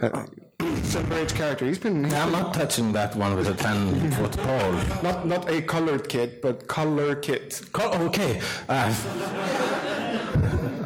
[0.00, 0.26] Uh,
[0.60, 1.66] it's a great character.
[1.66, 4.72] He's been I'm not touching that one with a 10 foot pole.
[5.02, 7.54] not not a colored kid, but Color Kid.
[7.72, 8.40] Co- okay.
[8.68, 8.94] Uh,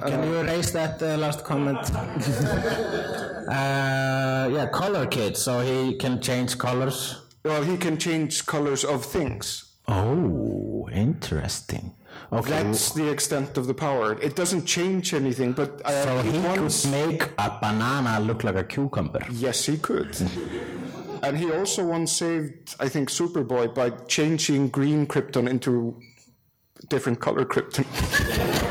[0.07, 1.79] can you erase that uh, last comment?
[3.49, 7.23] uh, yeah, color kid, so he can change colors.
[7.45, 9.65] Well, he can change colors of things.
[9.87, 11.95] Oh, interesting.
[12.33, 12.51] Okay.
[12.51, 14.19] That's the extent of the power.
[14.21, 18.57] It doesn't change anything, but uh, so he once- could make a banana look like
[18.57, 19.21] a cucumber.
[19.31, 20.15] Yes, he could.
[21.23, 25.99] and he also once saved, I think, Superboy by changing green Krypton into
[26.89, 27.87] different color Krypton.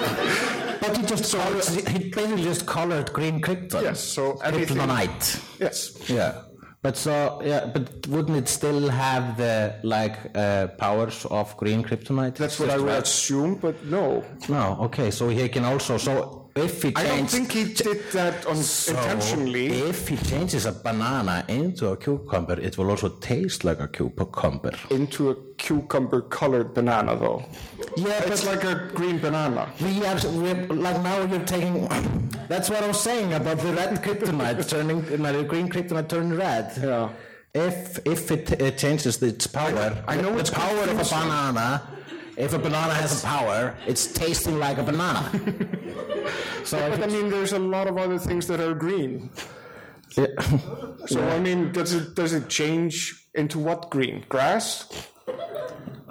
[0.97, 3.81] He just colored, he basically just colored green krypton.
[3.83, 5.59] Yes, so everything- kryptonite.
[5.59, 6.09] yes.
[6.09, 6.41] Yeah.
[6.83, 12.35] But so yeah, but wouldn't it still have the like uh, powers of green kryptonite?
[12.35, 14.23] That's what I would assume, but no.
[14.47, 18.45] No, okay, so he can also so if he I don't think he did that
[18.45, 19.67] on, so intentionally.
[19.67, 24.73] if he changes a banana into a cucumber, it will also taste like a cucumber.
[24.89, 27.43] Into a cucumber colored banana, though.
[27.95, 29.71] Yeah, It's like a green banana.
[29.81, 30.15] We are
[30.85, 31.87] like now you're taking.
[32.47, 36.71] That's what I was saying about the red kryptonite turning, the green kryptonite turning red.
[36.81, 37.09] Yeah.
[37.53, 41.81] If if it uh, changes its power, I know the it's power of a banana.
[42.37, 45.31] If a banana has a power, it's tasting like a banana.
[46.63, 49.31] so But I mean, there's a lot of other things that are green.
[50.15, 50.27] Yeah.
[51.07, 54.23] So I mean, does it does it change into what green?
[54.29, 54.87] Grass.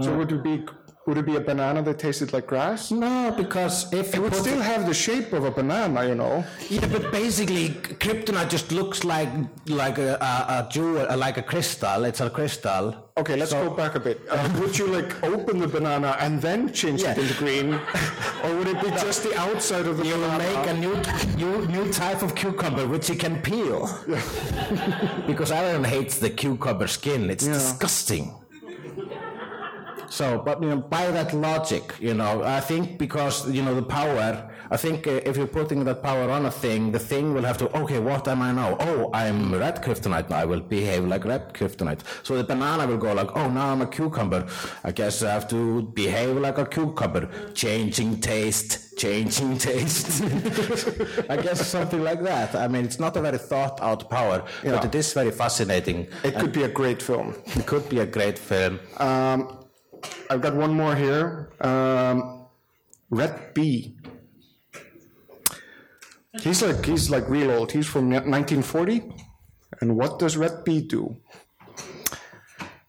[0.01, 0.67] So uh, would it be
[1.07, 2.91] would it be a banana that tasted like grass?
[2.91, 6.45] no, because if It would still have the shape of a banana, you know.
[6.69, 7.69] Yeah, but basically,
[8.05, 9.29] kryptonite just looks like
[9.69, 12.05] like a, a, a jewel, uh, like a crystal.
[12.05, 12.85] It's a crystal.
[13.19, 14.21] Okay, let's go back a bit.
[14.29, 17.75] Uh, would you like open the banana and then change it into green,
[18.45, 20.45] or would it be just the outside of the You banana?
[20.45, 20.95] make a new,
[21.43, 23.89] new, new type of cucumber which you can peel.
[25.27, 27.31] because everyone hates the cucumber skin.
[27.31, 28.33] It's disgusting.
[30.11, 33.83] So, but you know, by that logic, you know, I think because you know the
[33.83, 37.45] power, I think uh, if you're putting that power on a thing, the thing will
[37.45, 38.77] have to, okay, what am I now?
[38.81, 40.31] Oh, I'm red kryptonite.
[40.31, 42.01] Now I will behave like red kryptonite.
[42.23, 44.47] So the banana will go like, oh, now I'm a cucumber.
[44.85, 50.23] I guess I have to behave like a cucumber, changing taste, changing taste.
[51.31, 52.55] I guess something like that.
[52.55, 56.09] I mean, it's not a very thought out power, but it is very fascinating.
[56.25, 57.35] It could be a great film.
[57.47, 58.81] It could be a great film.
[58.99, 59.66] Um,
[60.31, 61.51] I've got one more here.
[61.61, 62.47] Um,
[63.11, 63.97] Red B.
[66.41, 67.73] He's like he's like real old.
[67.73, 69.03] He's from 1940.
[69.81, 71.17] And what does Red B do?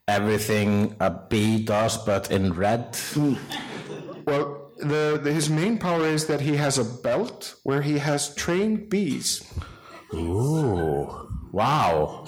[0.08, 2.97] everything a bee does, but in red.
[4.25, 8.34] Well, the, the his main power is that he has a belt where he has
[8.36, 9.43] trained bees.
[10.13, 12.25] Ooh, wow.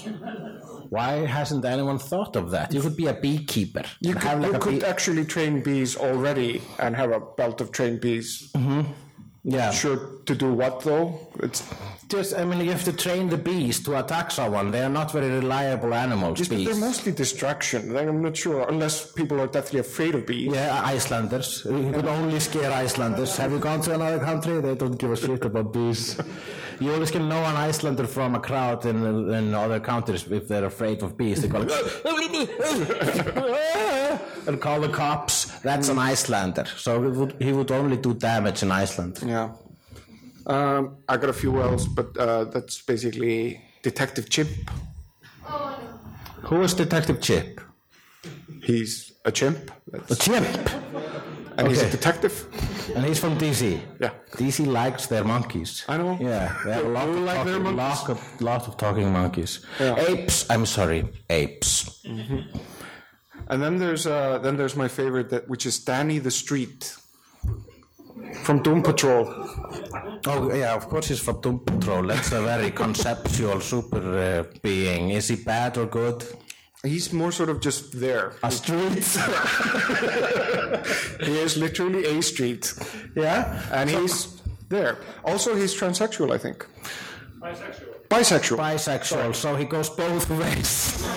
[0.90, 2.74] Why hasn't anyone thought of that?
[2.74, 3.84] You could be a beekeeper.
[4.02, 7.62] You could, have like you could bee- actually train bees already and have a belt
[7.62, 8.52] of trained bees.
[8.56, 8.92] Mm-hmm.
[9.44, 9.70] yeah.
[9.72, 11.28] Sure to do what though?
[11.44, 11.62] It's
[12.10, 14.72] Just, I mean, you have to train the bees to attack someone.
[14.72, 16.40] They are not very reliable animals.
[16.40, 16.66] just bees.
[16.66, 17.94] they're mostly distraction.
[17.94, 20.52] Like, I'm not sure unless people are deathly afraid of bees.
[20.52, 21.66] Yeah, Icelanders.
[21.66, 23.38] You can only scare Icelanders.
[23.38, 24.60] Have you gone to another country?
[24.60, 26.18] They don't give a shit about bees.
[26.80, 30.66] You always can know an Icelander from a crowd in, in other countries if they're
[30.66, 31.44] afraid of bees.
[31.44, 31.70] They go like,
[34.48, 35.46] and call the cops.
[35.60, 36.66] That's an Icelander.
[36.78, 39.20] So he would, he would only do damage in Iceland.
[39.24, 39.52] Yeah.
[40.50, 44.50] Um, I got a few else, but uh, that's basically Detective Chimp.
[46.50, 47.62] Who is Detective Chip?
[48.64, 49.72] He's a chimp,
[50.10, 50.48] A chimp.
[51.58, 52.46] and he's a detective.
[52.96, 53.80] And he's from DC.
[54.00, 54.12] Yeah.
[54.32, 55.86] DC likes their monkeys.
[55.88, 56.18] I know.
[56.20, 57.78] Yeah, they have a lot, of, like talking, monkeys?
[57.78, 59.66] lot, of, lot of talking monkeys.
[59.80, 59.96] Yeah.
[60.08, 60.50] Apes.
[60.50, 62.04] I'm sorry, apes.
[63.48, 66.96] And then there's uh, then there's my favorite, that, which is Danny the Street
[68.44, 69.26] from Doom Patrol.
[70.28, 72.04] Oh yeah, of course he's from Doom Patrol.
[72.04, 75.12] That's a very conceptual super uh, being.
[75.12, 76.26] Is he bad or good?
[76.84, 78.34] He's more sort of just there.
[78.44, 79.06] A street.
[81.22, 82.74] He is literally a street,
[83.16, 83.62] yeah.
[83.72, 84.98] and he's there.
[85.26, 86.66] Also, he's transsexual, I think.
[87.42, 88.08] Bisexual.
[88.08, 88.58] Bisexual.
[88.58, 91.04] Bisexual, so he goes both ways.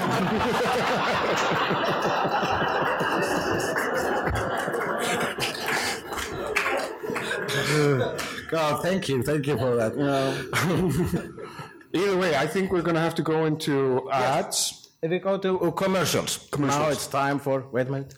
[8.52, 9.92] God, thank you, thank you for that.
[11.94, 14.90] Either way, I think we're going to have to go into ads.
[15.00, 16.48] If we go to uh, commercials.
[16.50, 16.78] Commercials.
[16.78, 17.64] Now it's time for.
[17.72, 18.14] Wait a minute.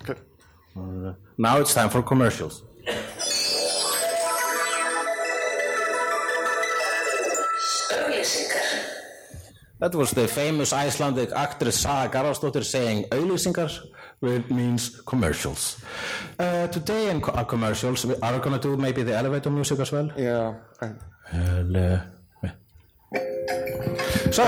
[0.77, 2.65] Uh, now it's time for commercials.
[7.95, 8.67] Auglýsingar.
[9.79, 13.71] That was the famous Icelandic actress Saga Garðarsdóttir saying auðlýsingar,
[14.25, 15.77] which means commercials.
[16.39, 19.93] Uh, today in our commercials, we are going to do maybe the elevator music as
[19.93, 20.11] well.
[20.17, 20.55] Yeah.
[21.33, 22.01] Ele-
[24.33, 24.45] So,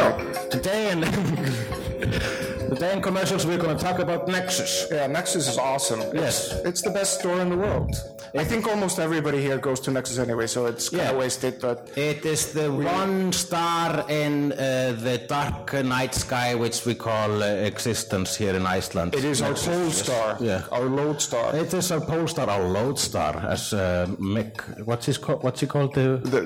[0.51, 1.01] today in
[2.75, 4.89] today in commercials we're going to talk about Nexus.
[4.91, 6.01] Yeah, Nexus is awesome.
[6.13, 6.53] Yes.
[6.53, 7.95] It's, it's the best store in the world.
[8.39, 11.19] I think almost everybody here goes to Nexus anyway, so it's kind of Yeah.
[11.19, 14.59] wasted, but It is the one star in uh,
[15.07, 19.15] the dark night sky which we call uh, existence here in Iceland.
[19.15, 20.03] it is our Nexus, pole yes.
[20.03, 20.63] star, Yeah.
[20.71, 21.57] our lodestar.
[21.57, 23.37] It is our pole star, our lodestar.
[23.55, 24.85] as uh, Mick.
[24.85, 25.43] What's his called?
[25.43, 25.95] What's he called?
[25.95, 26.41] The the,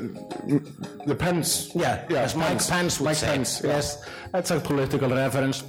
[1.06, 1.70] the Pence.
[1.74, 3.26] yeah, yeah, as Mike Pence would Mike say.
[3.26, 3.70] Pence, yeah.
[3.76, 3.86] Yes,
[4.32, 5.64] that's a political reference.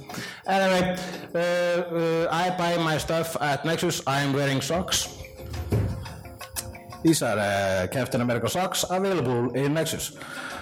[0.46, 0.96] Anyway,
[1.34, 4.02] uh, uh, I buy my stuff at Nexus.
[4.06, 5.08] I am wearing socks.
[7.02, 10.16] These are uh, Captain America socks available in Nexus.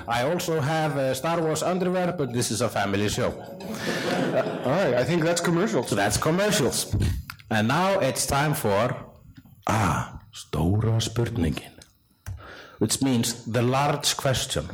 [0.09, 3.31] I also have uh, Star Wars underwear, but this is a family show.
[4.65, 5.89] All right, I think that's commercials.
[5.89, 6.95] So that's commercials.
[7.51, 8.97] And now it's time for
[9.67, 11.73] ah, stóra spurningin.
[12.79, 14.65] Which means the large question.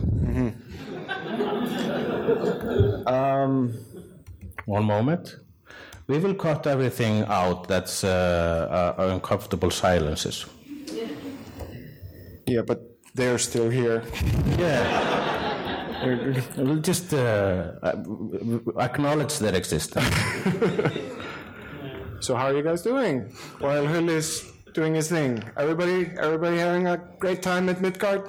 [3.06, 3.74] um,
[4.66, 5.36] one moment.
[6.06, 10.46] We will cut everything out that's uh, uh, uncomfortable silences.
[12.46, 12.80] Yeah, but
[13.14, 14.02] they're still here.
[14.58, 16.04] Yeah.
[16.56, 17.72] we'll just uh,
[18.78, 20.06] acknowledge their existence.
[22.20, 23.30] So how are you guys doing?
[23.58, 28.22] While Hull is doing his thing, everybody, everybody having a great time at Midgard?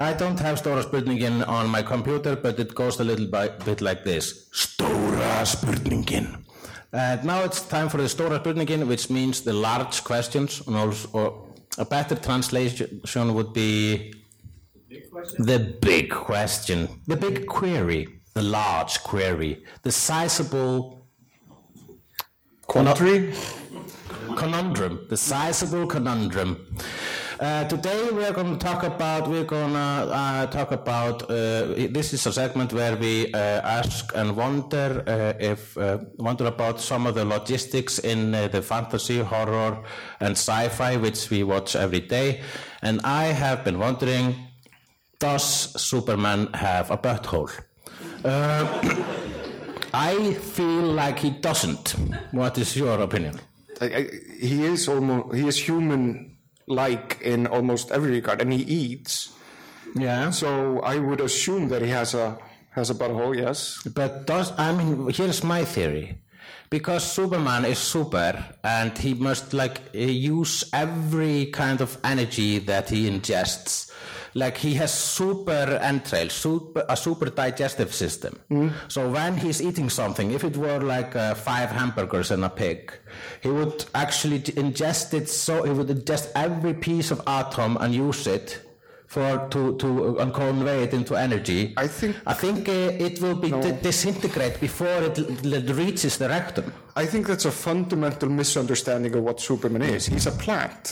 [0.00, 3.80] I don't have Stóra spurningin on my computer, but it goes a little bi- bit
[3.80, 4.48] like this.
[4.52, 6.44] Stóra spurningin.
[6.92, 10.62] And now it's time for the Stóra spurningin, which means the large questions.
[10.66, 14.14] And also, or a better translation would be
[15.38, 21.06] the big question, the big query, the large query, the sizable
[22.66, 23.34] Quandary?
[24.36, 26.66] conundrum, the sizable conundrum.
[27.40, 29.28] Uh, today we are going to talk about.
[29.28, 31.22] We're going to uh, talk about.
[31.30, 36.46] Uh, this is a segment where we uh, ask and wonder uh, if uh, wonder
[36.46, 39.84] about some of the logistics in the fantasy, horror,
[40.18, 42.40] and sci-fi which we watch every day.
[42.82, 44.34] And I have been wondering,
[45.20, 47.52] does Superman have a butthole?
[49.94, 51.90] I feel like he doesn't.
[52.32, 53.38] What is your opinion?
[53.80, 56.37] I, I, he is almost he is human
[56.68, 59.32] like in almost every regard, and he eats.
[59.94, 60.30] Yeah.
[60.30, 62.38] So I would assume that he has a
[62.70, 63.36] has a butthole.
[63.36, 63.82] Yes.
[63.94, 66.18] But does I mean here's my theory.
[66.70, 73.08] Because Superman is super and he must like use every kind of energy that he
[73.08, 73.90] ingests.
[74.42, 78.32] Like he has super entrails, super, a super digestive system.
[78.88, 82.80] So when he's eating something, if it were like uh, five hamburgers and a pig,
[83.44, 85.28] he would actually ingest it.
[85.28, 88.46] So he would ingest every piece of atom and use it
[89.14, 91.60] for to to uh, and convey it into energy.
[91.84, 96.28] I think- I think uh, it will be di- disintegrate before it l- reaches the
[96.28, 96.66] rectum.
[97.02, 100.06] I think that's a fundamental misunderstanding of what Superman is.
[100.12, 100.82] He's a plant.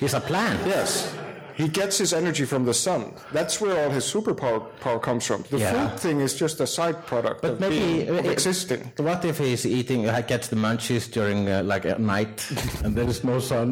[0.00, 0.60] He's a plant.
[0.66, 1.12] Yes.
[1.60, 3.12] He gets his energy from the sun.
[3.32, 5.44] That's where all his superpower power comes from.
[5.50, 5.72] The Yeah.
[5.72, 8.92] food thing is just a side product But of, maybe being, of uh, existing.
[8.96, 12.36] What if he's eating, uh, gets the munchies during uh, like at night,
[12.84, 13.68] and there is no sun?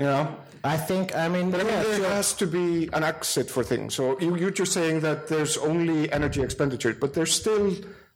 [0.00, 0.24] You know.
[0.66, 1.14] I think.
[1.14, 2.08] I mean, But I mean, there sure.
[2.18, 3.94] has to be an exit for things.
[3.94, 7.66] So you, you're just saying that there's only energy expenditure, but there's still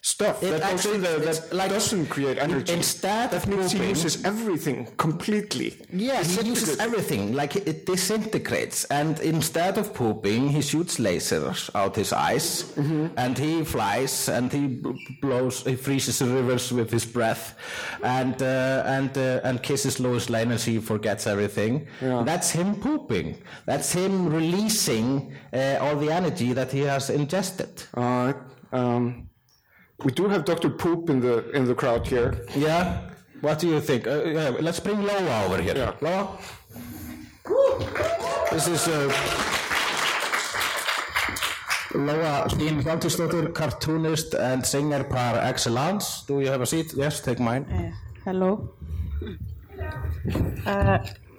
[0.00, 2.72] stuff It that actually- it's that like- doesn't create energy.
[2.72, 5.76] Instead that means he uses everything completely.
[5.92, 8.84] Yeah, he uses everything, like it disintegrates.
[8.84, 13.06] And instead of pooping, he shoots lasers out his eyes, Mm-hmm.
[13.16, 14.80] and he flies, and he
[15.20, 17.54] blows, he freezes the rivers with his breath,
[18.02, 21.86] and uh, and uh, and kisses Lois Lane, and she forgets everything.
[22.00, 22.22] Yeah.
[22.24, 23.42] That's him pooping.
[23.66, 27.82] That's him releasing uh, all the energy that he has ingested.
[27.94, 28.32] Uh,
[28.72, 29.27] um,
[30.04, 30.70] we do have Dr.
[30.70, 32.44] Poop in the in the crowd here.
[32.56, 33.00] Yeah.
[33.40, 34.06] What do you think?
[34.06, 35.76] Uh, yeah, let's bring Loa over here.
[35.76, 35.92] Yeah.
[36.00, 36.38] Loa.
[38.50, 39.12] This is uh,
[41.94, 46.24] Loa Steen Hjaltusdóttir, cartoonist and singer par excellence.
[46.26, 46.92] Do you have a seat?
[46.96, 47.64] Yes, take mine.
[47.70, 47.90] Uh,
[48.24, 48.70] hello.
[50.66, 50.98] Uh,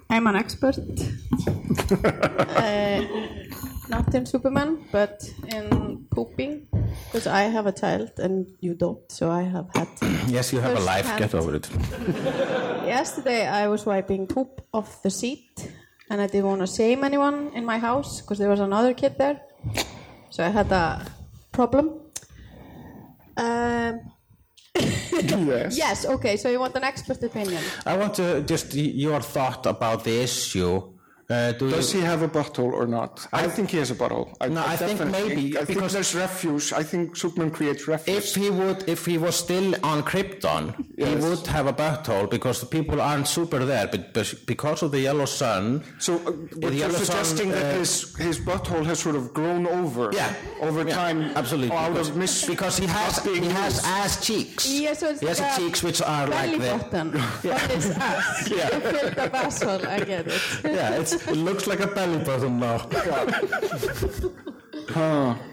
[0.09, 0.77] I'm an expert.
[3.89, 6.67] not in Superman, but in pooping.
[7.05, 9.87] Because I have a child and you don't, so I have had.
[10.27, 11.05] Yes, you have a life.
[11.05, 11.19] hand.
[11.19, 11.69] Get over it.
[12.85, 15.71] Yesterday I was wiping poop off the seat
[16.09, 19.17] and I didn't want to shame anyone in my house because there was another kid
[19.17, 19.41] there.
[20.29, 21.05] So I had a
[21.51, 21.99] problem.
[23.37, 23.99] Um,
[24.75, 25.77] yes.
[25.77, 27.63] yes, okay, so you want an expert opinion.
[27.85, 30.93] I want to just your thought about the issue.
[31.29, 33.27] Uh, do Does you, he have a butthole or not?
[33.31, 34.29] I, think he has a butthole.
[34.49, 36.73] No, I think maybe, I think because- there's refuse.
[36.73, 38.17] I think Superman creates refuse.
[38.17, 42.59] if he would, if he was still on Krypton, he would have a butthole because
[42.61, 45.83] the people aren't super there, but, but because of the yellow sun.
[45.99, 49.15] so, uh, but the you're other son, suggesting that uh, his his butthole has sort
[49.15, 50.09] of grown over.
[50.11, 51.21] Yeah, Over Yeah, time.
[51.35, 51.75] absolutely.
[51.77, 54.67] Out because, of mis- because he has not being he has ass cheeks.
[54.67, 57.11] Yeah, so it's he has like a cheeks which are belly like the button,
[57.43, 58.49] but it's ass.
[58.49, 58.73] Yeah.
[58.75, 60.41] You filled the asshole, I get it.
[60.63, 60.95] yeah.
[60.99, 62.77] It's, it looks like a belly button now.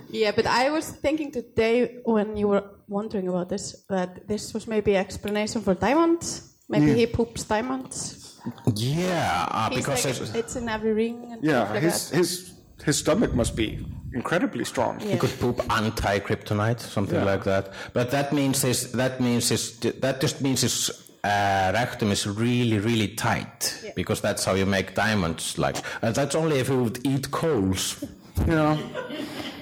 [0.09, 4.67] Yeah, but I was thinking today when you were wondering about this that this was
[4.67, 6.55] maybe explanation for diamonds.
[6.69, 8.41] Maybe he poops diamonds.
[8.75, 11.29] yeah, uh, because like, it's, it's in every ring.
[11.33, 12.17] And Yeah, stuff like his, that.
[12.17, 12.53] his
[12.85, 15.01] his stomach must be incredibly strong.
[15.01, 15.13] Yeah.
[15.13, 17.25] he could poop anti-kryptonite, something Yeah.
[17.33, 17.73] like that.
[17.93, 20.91] But that means his that means his that just means his
[21.27, 23.93] uh, rectum is really really tight Yeah.
[23.97, 25.57] because that's how you make diamonds.
[25.59, 28.05] Like, and that's only if you would eat coals.
[28.47, 28.79] you know.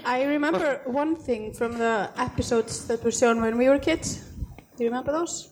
[0.07, 4.21] I remember one thing from the episodes that were shown when we were kids.
[4.77, 5.49] Do you remember those?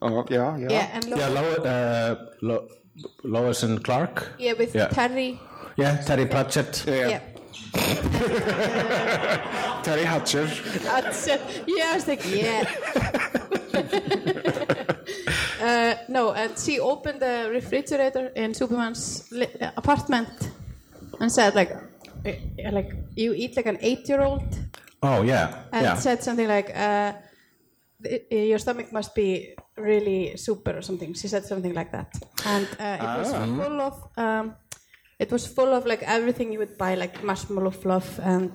[0.00, 0.68] Oh, yeah, yeah.
[0.70, 2.68] Yeah, and Lo- Yeah, Lo- uh, Lo-
[3.24, 4.28] Lois and Clark.
[4.38, 4.86] yeah, with Yeah.
[4.88, 5.38] Terry.
[5.76, 6.84] Yeah, Terry Pratchett.
[6.86, 7.08] Yeah.
[7.08, 7.20] Yeah.
[9.82, 10.46] Teri Hatcher.
[10.84, 11.40] That's it.
[11.66, 12.64] Yeah, I was like, yeah.
[15.60, 19.32] uh, no, and she opened the refrigerator in Superman's
[19.76, 20.28] apartment
[21.20, 22.32] and said like, uh,
[22.72, 24.58] like you eat like an eight-year-old,
[25.02, 25.94] Oh yeah, and yeah.
[25.94, 27.12] said something like, uh,
[28.30, 31.14] your stomach must be really super or something.
[31.14, 32.12] She said something like that,
[32.44, 33.94] and uh, it was full of.
[34.16, 34.54] Um,
[35.18, 38.52] it was full of like everything you would buy, like marshmallow fluff and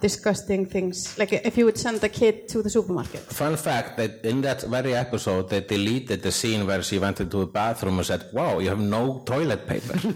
[0.00, 1.16] disgusting things.
[1.18, 3.20] Like if you would send a kid to the supermarket.
[3.20, 7.38] Fun fact that in that very episode they deleted the scene where she went into
[7.38, 9.94] the bathroom and said, "Wow, you have no toilet paper."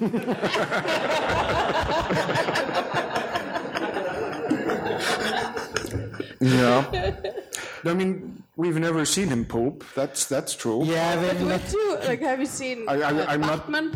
[6.41, 7.15] Yeah.
[7.85, 9.85] I mean, we've never seen him poop.
[9.95, 10.85] That's that's true.
[10.85, 13.91] yeah, But they would you like have you seen I- I- uh, I'm not- Batman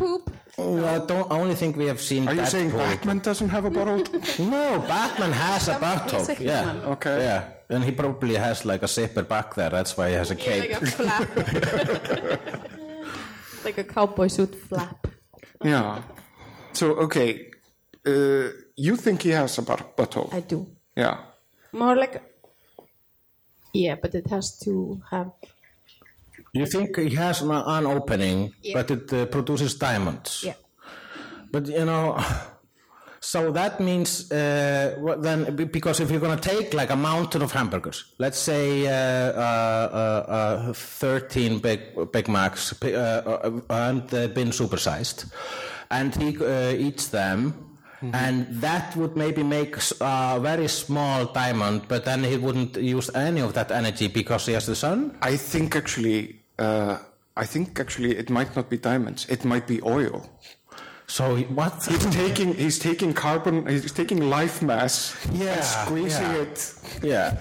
[0.55, 0.83] poop?
[0.85, 2.27] I don't I only think we have seen.
[2.27, 2.71] Are you that saying.
[2.71, 4.03] Batman doesn't have a bottle?
[4.39, 6.39] No, Batman has a Some- he's butthole.
[6.39, 6.63] a Yeah.
[6.63, 6.85] human.
[6.93, 7.17] Okay.
[7.19, 9.69] Yeah, and he probably has like a zipper back there.
[9.69, 10.71] That's why he has a Yeah, cape.
[10.71, 11.35] like a flap.
[13.65, 15.07] like a cowboy suit flap.
[15.63, 16.01] yeah.
[16.73, 17.51] So okay,
[18.05, 20.33] uh, you think he has a butt- butthole?
[20.33, 20.67] I do.
[20.95, 21.17] Yeah.
[21.71, 22.21] More like
[23.73, 25.31] Yeah, but it has to have
[26.55, 28.73] You think he has an, an opening, Yeah.
[28.81, 30.43] but it uh, produces diamonds.
[30.45, 30.53] yeah.
[31.51, 32.17] But you know,
[33.19, 38.13] so that means uh, then because if you're gonna take like a mountain of hamburgers,
[38.19, 41.79] let's say uh, uh, uh, uh, 13 big
[42.11, 45.25] Big Macs, uh, uh, and they've been supersized,
[45.89, 47.53] and he uh, eats them.
[48.13, 53.41] And that would maybe make a very small diamond, but then he wouldn't use any
[53.41, 55.17] of that energy because he has the sun.
[55.23, 56.97] I think actually, Uh,
[57.37, 59.25] I think actually it might not be diamonds.
[59.29, 60.29] It might be oil.
[61.07, 61.85] So he- what?
[61.87, 63.65] He's taking he's taking carbon.
[63.67, 66.41] He's taking life mass Yeah, and squeezing yeah.
[66.41, 67.37] it yeah,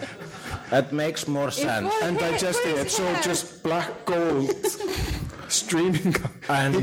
[0.71, 1.87] that makes more sense.
[1.87, 2.87] was- and Hey, digesting what it.
[2.87, 4.55] is So just black gold
[5.49, 6.15] streaming.
[6.49, 6.75] And,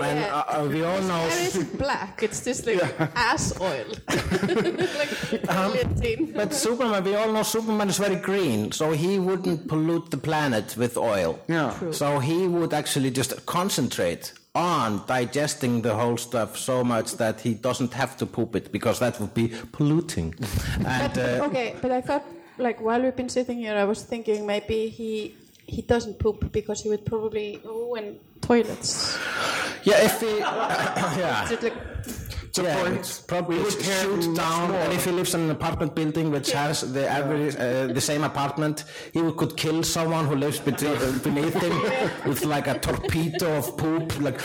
[0.00, 1.26] and uh, uh, we all know.
[1.30, 2.82] it's black, it's just like
[3.16, 3.86] ass oil.
[5.00, 5.72] like Um.
[6.34, 10.76] But Superman, we all know Superman is very green, so he wouldn't pollute the planet
[10.76, 11.38] with oil.
[11.48, 11.74] Yeah.
[11.78, 11.92] True.
[11.92, 17.54] So he would actually just concentrate on digesting the whole stuff so much that he
[17.54, 20.34] doesn't have to poop it because that would be polluting.
[20.86, 22.24] and But, uh, okay, but I thought,
[22.58, 25.34] like, while we've been sitting here, I was thinking maybe he
[25.66, 29.16] he doesn't poop because he would probably ruin toilets.
[29.84, 31.46] yeah, if he, yeah.
[32.52, 32.94] Is it like, yeah, point.
[32.98, 34.80] it's probably We would shoot down, more.
[34.80, 38.24] and if he lives in an apartment building which has the average, uh, the same
[38.24, 41.80] apartment, he could kill someone who lives between, uh, beneath him
[42.28, 44.40] with like a torpedo of poop, like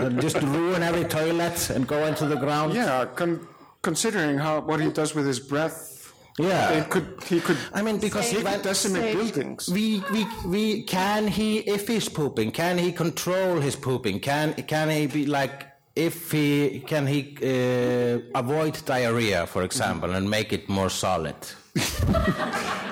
[0.00, 2.74] and just ruin every toilet and go into the ground.
[2.74, 3.46] Yeah, con-
[3.82, 6.70] considering how what he does with his breath, Yeah.
[6.72, 7.56] it could he could.
[7.72, 9.34] I mean, because he he could decimate Safe.
[9.34, 9.68] buildings.
[9.68, 14.20] we, we, we, can he, if he's pooping, can he control his pooping?
[14.20, 20.28] Can, can he be like, if he, can he uh, avoid diarrhea, for example, and
[20.30, 21.36] make it more solid?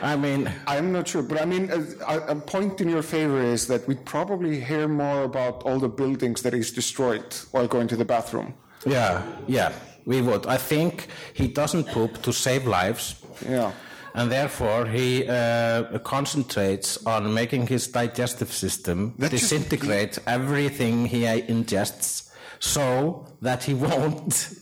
[0.03, 3.67] I mean, I'm not sure, but I mean, a, a point in your favor is
[3.67, 7.97] that we probably hear more about all the buildings that he's destroyed while going to
[7.97, 8.55] the bathroom.
[8.87, 9.73] yeah, yeah,
[10.07, 10.47] we would.
[10.47, 13.17] I think he doesn't poop to save lives.
[13.47, 13.73] Yeah.
[14.15, 21.23] And therefore, he uh, concentrates on making his digestive system That just- disintegrate everything he
[21.23, 22.30] ingests,
[22.61, 24.55] so that he won't,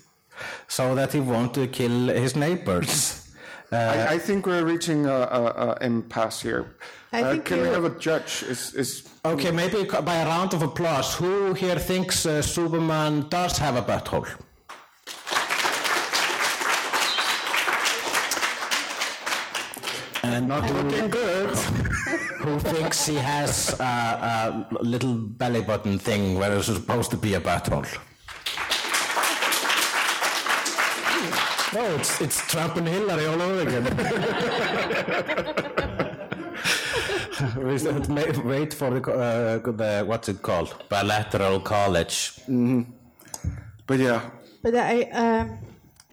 [0.67, 3.25] so that he won't uh, kill his neighbors.
[3.71, 5.43] I, I think we're reaching a, a,
[5.73, 6.65] a impasse here.
[7.13, 8.43] I Uh, think can we have a judge?
[8.49, 13.59] Is is Okay, maybe by a round of applause, who here thinks uh, Superman does
[13.59, 14.27] have a butthole?
[20.23, 21.57] And not looking good.
[22.49, 27.35] Who thinks he has a, a little belly button thing where it's supposed to be
[27.35, 27.87] a butthole?
[31.75, 33.85] No, it's, it's Trump and Hillary all over again.
[37.67, 40.75] we should ma- wait for the, uh, the, what's it called?
[40.89, 42.33] Bilateral college.
[43.87, 44.23] but yeah.
[44.63, 45.59] but I, um,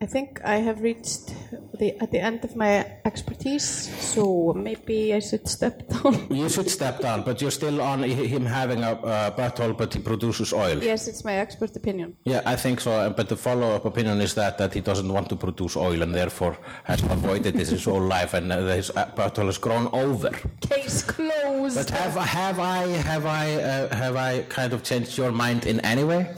[0.01, 1.33] I think I have reached
[1.79, 3.65] the at the end of my expertise,
[4.13, 6.27] so maybe I should step down.
[6.29, 10.01] You should step down, but you're still on him having a uh, butthole, but he
[10.01, 10.83] produces oil.
[10.83, 12.17] yes, it's my expert opinion.
[12.25, 12.91] Yeah, I think so.
[12.91, 16.13] uh, But the follow-up opinion is that that he doesn't want to produce oil and
[16.13, 20.31] therefore has avoided this his whole life, and uh, his uh, butthole has grown over.
[20.59, 21.77] Case closed.
[21.77, 22.81] But have I have I
[23.11, 26.35] have I uh, have I kind of changed your mind in any way?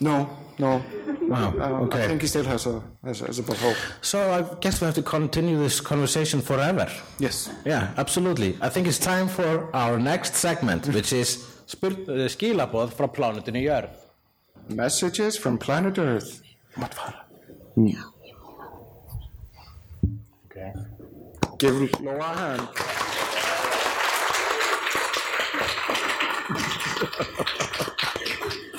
[0.00, 0.28] No,
[0.58, 0.82] no.
[1.28, 1.54] Wow.
[1.58, 2.04] Uh, okay.
[2.04, 3.76] I think he still has a has a, has a butthole.
[4.02, 6.88] So I guess we have to continue this conversation forever.
[7.18, 7.50] Yes.
[7.64, 8.56] Yeah, absolutely.
[8.60, 11.44] I think it's time for our next segment, which is
[11.82, 13.90] uh, skilaboð frá plánetunni jörð.
[14.68, 16.42] Messages from planet Earth.
[20.46, 20.72] Okay.
[21.58, 22.68] Give Noah a hand.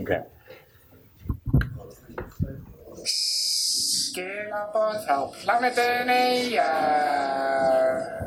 [0.00, 0.22] Okay.
[3.04, 8.24] Skilaboð frá plánetunni Jörð.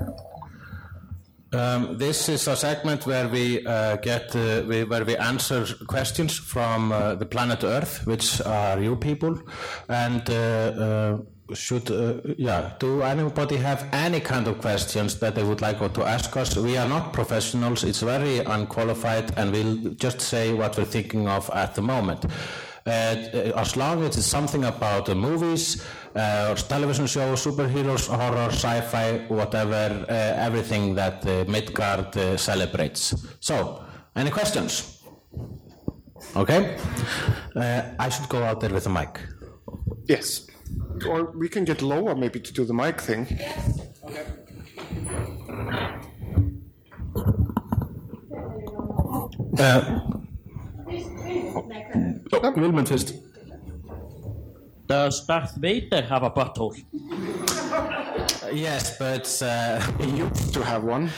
[1.54, 6.38] Um, this is a segment where we uh, get uh, we, where we answer questions
[6.38, 9.40] from uh, the planet Earth, which are you people,
[9.88, 11.18] and uh, uh,
[11.54, 12.74] should uh, yeah.
[12.80, 16.56] Do anybody have any kind of questions that they would like to ask us?
[16.58, 21.50] We are not professionals; it's very unqualified, and we'll just say what we're thinking of
[21.54, 22.26] at the moment.
[22.86, 22.90] Uh,
[23.56, 25.84] as long as it's something about the movies,
[26.16, 33.14] uh, television shows, superheroes, horror, sci-fi, whatever, uh, everything that uh, Midgard uh, celebrates.
[33.42, 33.84] So,
[34.16, 35.04] any questions?
[36.36, 36.78] Okay.
[37.56, 39.20] Uh, I should go out there with a mic.
[40.08, 40.48] Yes.
[41.08, 43.28] Or we can get Loa maybe to do the mic thing.
[52.56, 53.14] Vilmund fyrst.
[54.88, 56.76] Does Darth Vader have a butthole?
[58.54, 59.82] Yes, but uh,
[60.16, 61.10] you To have one.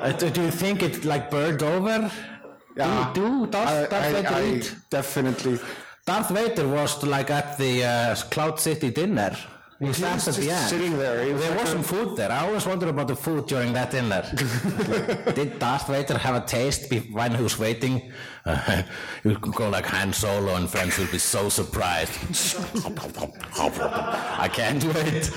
[0.00, 2.10] uh, do do you think it like burned over?
[2.76, 3.10] Yeah.
[3.14, 4.76] Do, do Darth, I, Darth I, Vader I eat?
[4.90, 5.58] definitely.
[6.10, 9.32] Darth Vader was like at the uh, Cloud City dinner.
[9.78, 10.68] He sat was at the end.
[10.68, 11.32] sitting there.
[11.32, 12.30] Was There like was a- some food there.
[12.32, 14.22] I always wonder about the food during that dinner.
[15.34, 18.12] Did Darth Vader have a taste when he was waiting?
[18.46, 18.82] Uh,
[19.22, 22.12] he would go like Han Solo and friends would be so surprised.
[24.44, 25.30] I can't wait.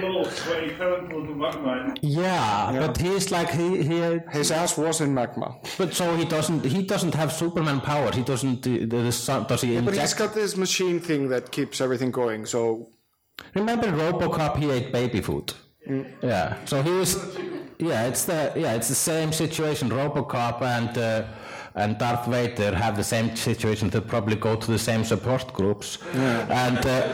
[0.00, 1.94] Close very comparable to magma.
[2.02, 3.98] Yeah, but he's like he he.
[4.38, 5.48] His ass was in magma.
[5.78, 8.10] But so he doesn't he doesn't have Superman power.
[8.12, 8.66] He doesn't.
[8.66, 10.18] uh, The, the sun, does he But he's inject?
[10.18, 12.46] got this machine thing that keeps everything going.
[12.46, 12.88] So
[13.54, 14.56] Remember RoboCop?
[14.62, 15.52] He ate baby food.
[16.22, 16.56] Yeah.
[16.66, 17.10] So he was.
[17.78, 19.90] Yeah, it's the yeah it's the same situation.
[19.90, 20.96] RoboCop and.
[20.98, 21.24] Uh,
[21.76, 23.90] and Darth Vader have the same situation.
[23.90, 27.08] They probably go to the same support groups, and uh,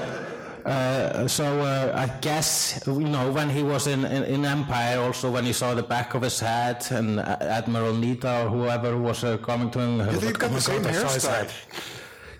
[0.64, 5.30] uh, so uh, I guess you know when he was in, in, in Empire, also
[5.30, 9.24] when he saw the back of his head, and uh, Admiral Nita or whoever was
[9.24, 11.50] uh, coming to him, they've got the same hairstyle.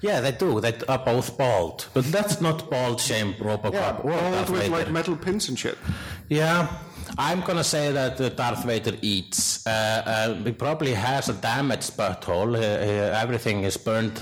[0.01, 0.61] yeah, they do.
[0.61, 5.17] They are both bald, but that's not bald shame RoboCop Yeah, all with like metal
[5.17, 5.77] pins and shit.
[6.29, 6.69] Yeah,
[7.19, 9.67] I'm gonna say that uh, Darth Vader eats.
[9.67, 12.55] Uh, uh, he probably has a damaged butthole.
[12.57, 14.19] Uh, uh, everything is burned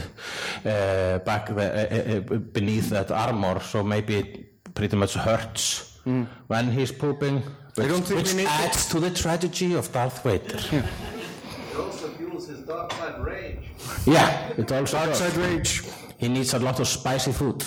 [0.64, 5.98] uh, back the, beneath that armor, so maybe it pretty much hurts
[6.46, 7.42] when he's pooping.
[7.74, 7.92] Which, Hmm.
[7.92, 10.56] don't think which we need to- adds to the tragedy of Darth Vader.
[10.58, 13.58] He also fuels his dark side rage.
[14.06, 15.18] Yeah, it also Dark does.
[15.18, 15.82] side rage.
[16.18, 17.60] He needs a lot of spicy food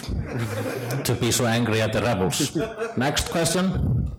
[1.06, 2.58] to be so angry at the rebels.
[2.98, 4.12] Next question.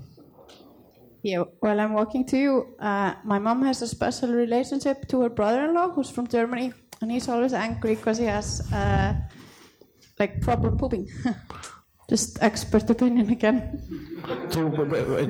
[1.22, 2.74] Yeah, well, I'm walking to you.
[2.80, 7.28] Uh, my mom has a special relationship to her brother-in-law, who's from Germany, and he's
[7.28, 9.14] always angry because he has uh,
[10.18, 11.08] like problem pooping.
[12.10, 13.80] Just expert opinion again.
[14.50, 14.68] To,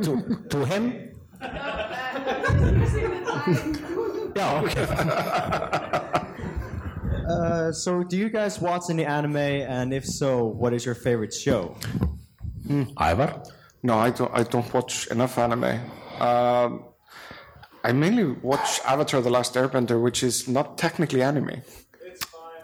[0.02, 1.10] to, to him?
[4.36, 4.86] yeah, okay.
[7.22, 9.36] Uh, so, do you guys watch any anime?
[9.36, 11.76] And if so, what is your favorite show?
[12.98, 13.46] Ævar?
[13.82, 14.30] No, I don't.
[14.32, 15.80] I don't watch enough anime.
[16.20, 16.84] Um,
[17.84, 21.62] I mainly watch Avatar: The Last Airbender, which is not technically anime.
[22.00, 22.62] It's fine.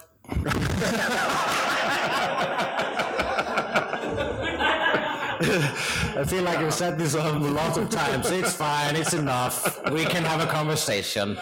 [5.40, 8.30] I feel like I've said this a lot of times.
[8.30, 9.80] It's fine, it's enough.
[9.92, 11.36] We can have a conversation.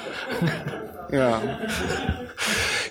[1.12, 1.60] Yeah,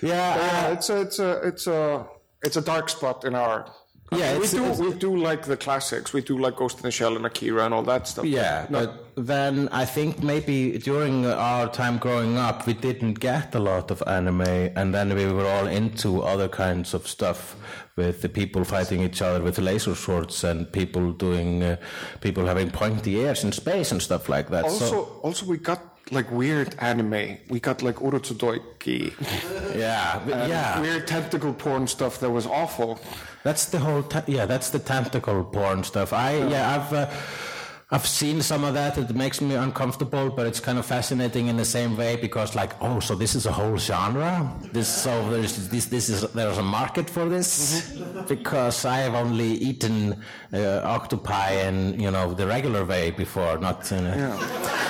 [0.01, 0.67] Yeah, yeah.
[0.71, 2.07] It's a, it's a, it's a,
[2.41, 3.71] it's a dark spot in our.
[4.11, 4.63] Yeah, we do.
[4.63, 6.13] it's- We do like the classics.
[6.13, 8.25] We do like Ghost in the Shell and Akira and all that stuff.
[8.25, 8.79] Yeah, No.
[8.85, 13.89] but then I think maybe during our time growing up, we didn't get a lot
[13.91, 14.41] of anime,
[14.75, 17.55] and then we were all into other kinds of stuff
[17.97, 21.77] with the people fighting each other with laser swords and people doing, uh,
[22.21, 24.65] people having pointy ears in space and stuff like that.
[24.65, 27.37] Also, so, also we got like weird anime.
[27.49, 29.75] We got like Urotsukidoji.
[29.75, 30.79] yeah, yeah.
[30.79, 32.99] Weird tentacle porn stuff that was awful.
[33.43, 36.13] That's the whole, te- yeah, that's the tentacle porn stuff.
[36.13, 37.09] I, yeah, I've, uh,
[37.91, 38.97] I've seen some of that.
[38.97, 42.73] It makes me uncomfortable, but it's kind of fascinating in the same way because, like,
[42.81, 44.51] oh, so this is a whole genre.
[44.73, 47.95] This, so there's this, this is there's a market for this
[48.27, 50.19] because I have only eaten
[50.51, 54.07] uh, octopi in you know the regular way before, not in.
[54.07, 54.84] A,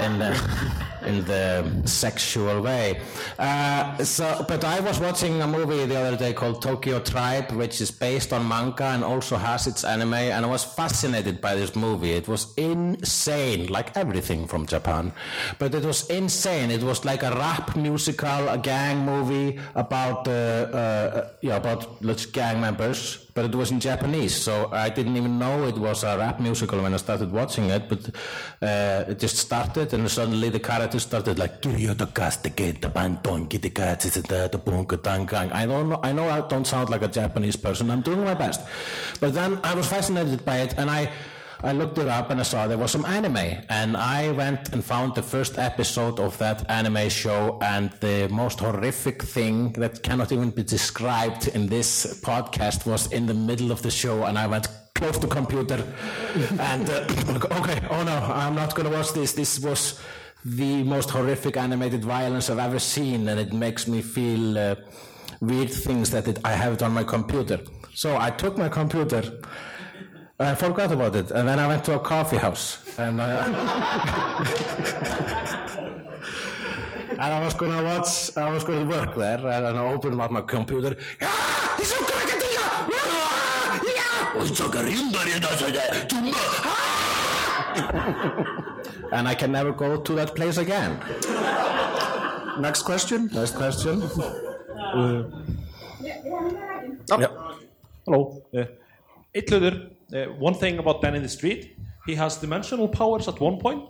[0.00, 0.76] in the
[1.06, 3.00] in the sexual way.
[3.38, 7.80] Uh, so, but I was watching a movie the other day called Tokyo Tribe, which
[7.80, 11.76] is based on manga and also has its anime, and I was fascinated by this
[11.76, 12.12] movie.
[12.12, 15.12] It was insane, like everything from Japan,
[15.58, 16.70] but it was insane.
[16.70, 22.26] It was like a rap musical, a gang movie about uh, uh, yeah about let's
[22.26, 26.16] gang members but it was in Japanese, so I didn't even know it was a
[26.16, 27.86] rap musical when I started watching it.
[27.86, 28.08] But
[28.62, 31.60] uh, it just started, and suddenly the characters started like
[35.52, 36.00] I don't know.
[36.02, 37.90] I know I don't sound like a Japanese person.
[37.90, 38.62] I'm doing my best,
[39.20, 41.12] but then I was fascinated by it, and I.
[41.62, 44.84] I looked it up and I saw there was some anime, and I went and
[44.84, 50.32] found the first episode of that anime show, and the most horrific thing that cannot
[50.32, 54.46] even be described in this podcast was in the middle of the show, and I
[54.46, 55.82] went close to computer,
[56.60, 57.06] and uh,
[57.60, 59.32] okay, oh no, I'm not gonna watch this.
[59.32, 59.98] This was
[60.44, 64.74] the most horrific animated violence I've ever seen, and it makes me feel uh,
[65.40, 67.60] weird things that it, I have it on my computer.
[67.94, 69.22] So I took my computer.
[70.38, 73.46] I forgot about it, and then I went to a coffee house, and I,
[77.10, 80.42] and I was gonna watch, I was gonna work there, and I opened up my
[80.42, 80.94] computer.
[81.22, 82.60] "Ah, it's okay, Katia!
[82.60, 84.42] Ah, yeah!
[84.42, 86.32] It's okay, Yundari does it, Tumba!
[86.36, 86.76] Ah!"
[89.12, 90.98] and I can never go to that place again.
[92.60, 93.30] Next question.
[93.32, 94.02] Next question.
[98.06, 98.42] Hello.
[98.54, 98.64] Uh,
[99.34, 101.76] Illur, uh, one thing about Danny the Street,
[102.06, 103.82] he has dimensional powers at one point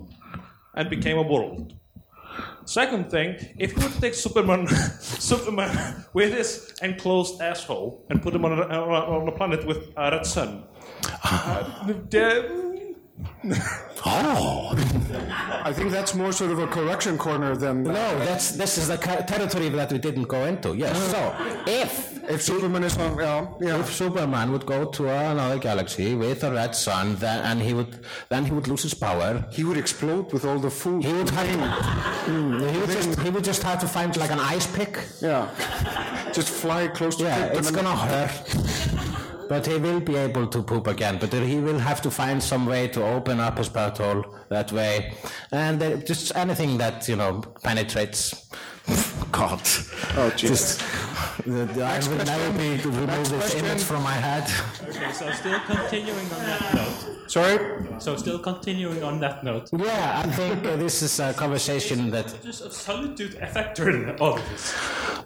[0.74, 1.74] and became a world.
[2.64, 4.66] Second thing, if you were to take Superman,
[5.00, 10.10] Superman with his enclosed asshole and put him on a, on a planet with a
[10.10, 10.64] red sun,
[14.04, 14.72] Oh.
[15.64, 17.82] I think that's more sort of a correction corner than.
[17.82, 20.76] No, that's this is the territory that we didn't go into.
[20.76, 20.96] Yes.
[21.10, 21.34] So
[21.66, 23.78] if If Superman is on, yeah, yeah.
[23.78, 28.04] if Superman would go to another galaxy with a red sun, then and he would
[28.28, 29.44] then he would lose his power.
[29.50, 31.04] He would explode with all the food.
[31.04, 31.58] He would have to,
[32.30, 32.70] mm.
[32.72, 34.98] he would just he would just have to find like an ice pick.
[35.20, 35.48] Yeah.
[36.32, 38.32] Just fly close to Yeah, it's gonna hurt.
[39.48, 41.18] But he will be able to poop again.
[41.18, 45.14] But he will have to find some way to open up his butthole that way,
[45.52, 48.46] and uh, just anything that you know penetrates.
[49.32, 49.60] God.
[50.16, 50.78] Oh, Jesus.
[51.44, 54.44] The, the, I will never be able to remove this image from my head.
[54.88, 57.30] Okay, so still continuing on that note.
[57.30, 57.86] Sorry?
[57.98, 59.70] So still continuing on that note.
[59.76, 62.38] Yeah, I think uh, this is a conversation that.
[62.42, 64.74] Just a solitude factor in all of this.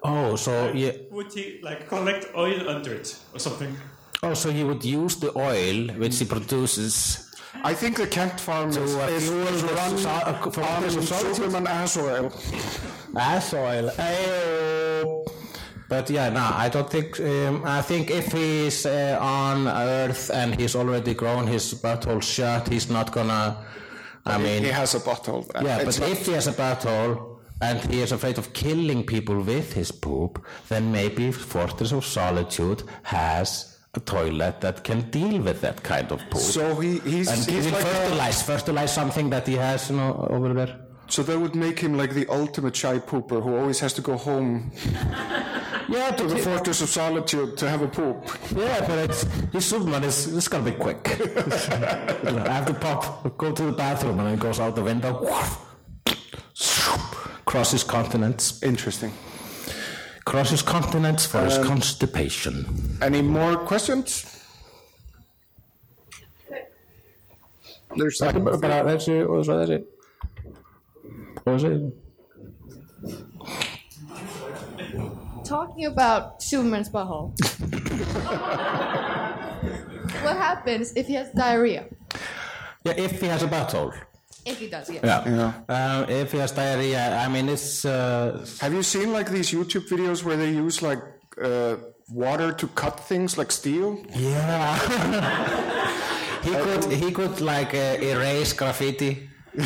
[0.02, 0.92] Oh, so yeah.
[1.10, 3.76] Would he like collect oil under it or something?
[4.22, 7.26] Oh, so he would use the oil which he produces
[7.64, 11.34] I think the Kent farm is, uh, is, is the run so- on.
[11.34, 12.32] Superman ass oil.
[13.16, 13.90] Ass oil.
[13.90, 15.26] Ayo.
[15.88, 17.18] But yeah, no, I don't think.
[17.18, 22.68] Um, I think if he's uh, on Earth and he's already grown his butthole shut,
[22.68, 23.66] he's not gonna.
[24.24, 25.44] I mean, he has a bottle.
[25.60, 29.42] yeah, It's but if he has a butthole and he is afraid of killing people
[29.42, 35.60] with his poop, then maybe Fortress of Solitude has a toilet that can deal with
[35.62, 36.40] that kind of poop.
[36.40, 40.26] So he, he's, and he's will like fertilize, fertilize something that he has, you know,
[40.30, 40.76] over there.
[41.08, 44.16] so that would make him like the ultimate shy pooper who always has to go
[44.16, 44.70] home
[45.88, 48.24] Yeah, to the Fortress of Solitude to have a poop.
[48.56, 49.22] Yeah, but it's
[49.52, 51.02] his Superman is it's gonna be quick.
[51.10, 55.14] I have to pop, go to the bathroom, and then goes out the window,
[57.44, 59.10] crosses continents, Interesting.
[60.24, 62.64] Crosses continents for his um, constipation.
[63.02, 64.36] Any more questions?
[67.96, 69.78] There's bara þessi og svo þessi
[71.44, 71.92] og þessi.
[75.44, 77.34] Talking about Superman's butthole.
[80.22, 81.86] what happens if he has diarrhea?
[82.84, 83.92] Yeah, if he has a butthole.
[84.44, 85.02] If he does, yes.
[85.04, 85.52] Yeah.
[85.68, 87.84] Uh, if he has diarrhea, I mean it's.
[87.84, 91.02] Uh, Have you seen like these YouTube videos where they use like
[91.42, 91.76] uh,
[92.08, 93.98] water to cut things like steel?
[94.14, 94.76] Yeah.
[96.42, 99.28] he could he could like uh, erase graffiti.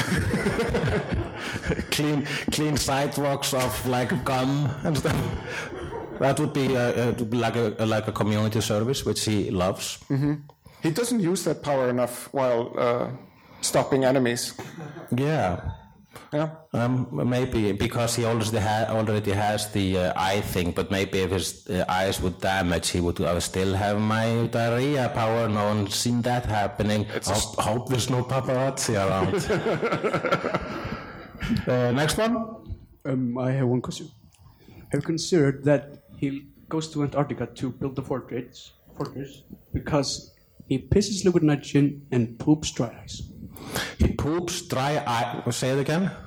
[1.91, 5.16] clean clean sidewalks of like gum and stuff.
[6.20, 9.99] That would be, uh, uh, be like a like a community service which he loves.
[10.09, 10.35] hmm
[10.83, 13.09] He doesn't use that power enough while uh,
[13.64, 14.54] stopping enemies.
[15.14, 15.60] Yeah.
[16.32, 16.50] Yeah.
[16.72, 21.30] Um, maybe because he already ha- already has the uh, eye thing, but maybe if
[21.30, 25.48] his uh, eyes would damage, he would uh, still have my diarrhea power.
[25.48, 27.06] No one's seen that happening.
[27.24, 29.34] Hope, hope there's no paparazzi around.
[31.68, 32.36] uh, next one.
[33.04, 34.10] Um, I have one question.
[34.90, 39.42] Have you considered that he goes to Antarctica to build the fortress, fortress
[39.72, 40.32] because
[40.66, 43.22] he pisses liquid nitrogen and poops dry ice?
[43.98, 45.56] He poops dry ice.
[45.56, 46.10] Say it again.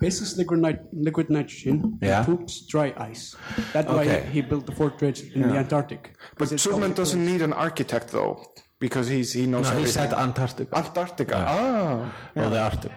[0.00, 2.18] Pisses liquid, nit- liquid nitrogen Yeah.
[2.18, 3.34] and poops dry ice.
[3.72, 6.14] That's why he built the fortress in the Antarctic.
[6.36, 8.44] But Superman doesn't need an architect though,
[8.78, 10.76] because he's he knows No, he said Antarctica.
[10.76, 11.36] Antarctica.
[11.36, 12.14] Ah.
[12.36, 12.92] Or the Arctic.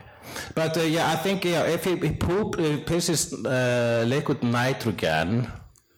[0.53, 5.47] But uh, yeah, I think yeah, if he, he poop uh, pisses uh, liquid nitrogen,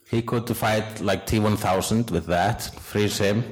[0.09, 3.43] he could fight like T1000 with that, freeze him.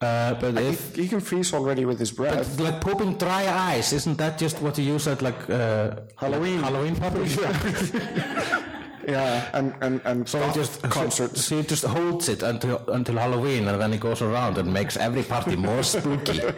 [0.00, 2.56] Uh, but if he can freeze already with his breath.
[2.56, 3.46] But like pooping dry
[3.76, 6.60] ice, isn't that just what you use at like uh, Halloween?
[6.60, 7.36] Halloween parties?
[9.06, 11.44] yeah, and and and so he just concerts.
[11.44, 14.96] So he just holds it until until Halloween, and then he goes around and makes
[14.96, 16.40] every party more spooky.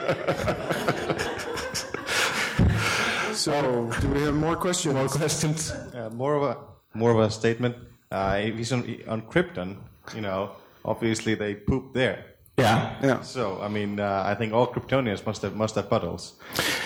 [3.43, 4.95] So, do we have more questions?
[4.95, 5.73] More questions.
[5.73, 6.57] Uh, more of a
[6.95, 7.75] more of a statement.
[8.09, 9.79] Uh, if he's on, on Krypton,
[10.15, 10.53] you know,
[10.85, 12.32] obviously they poop there.
[12.59, 12.95] Yeah.
[13.03, 13.21] Yeah.
[13.23, 16.35] So I mean, uh, I think all Kryptonians must have must have puddles.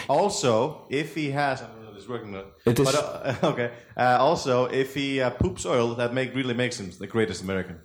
[0.09, 2.35] Also, if he has, I don't know if it's working.
[2.37, 3.71] or It is- But, uh, okay.
[3.97, 7.81] Uh, also, if he uh, poops oil, that make really makes him the greatest American.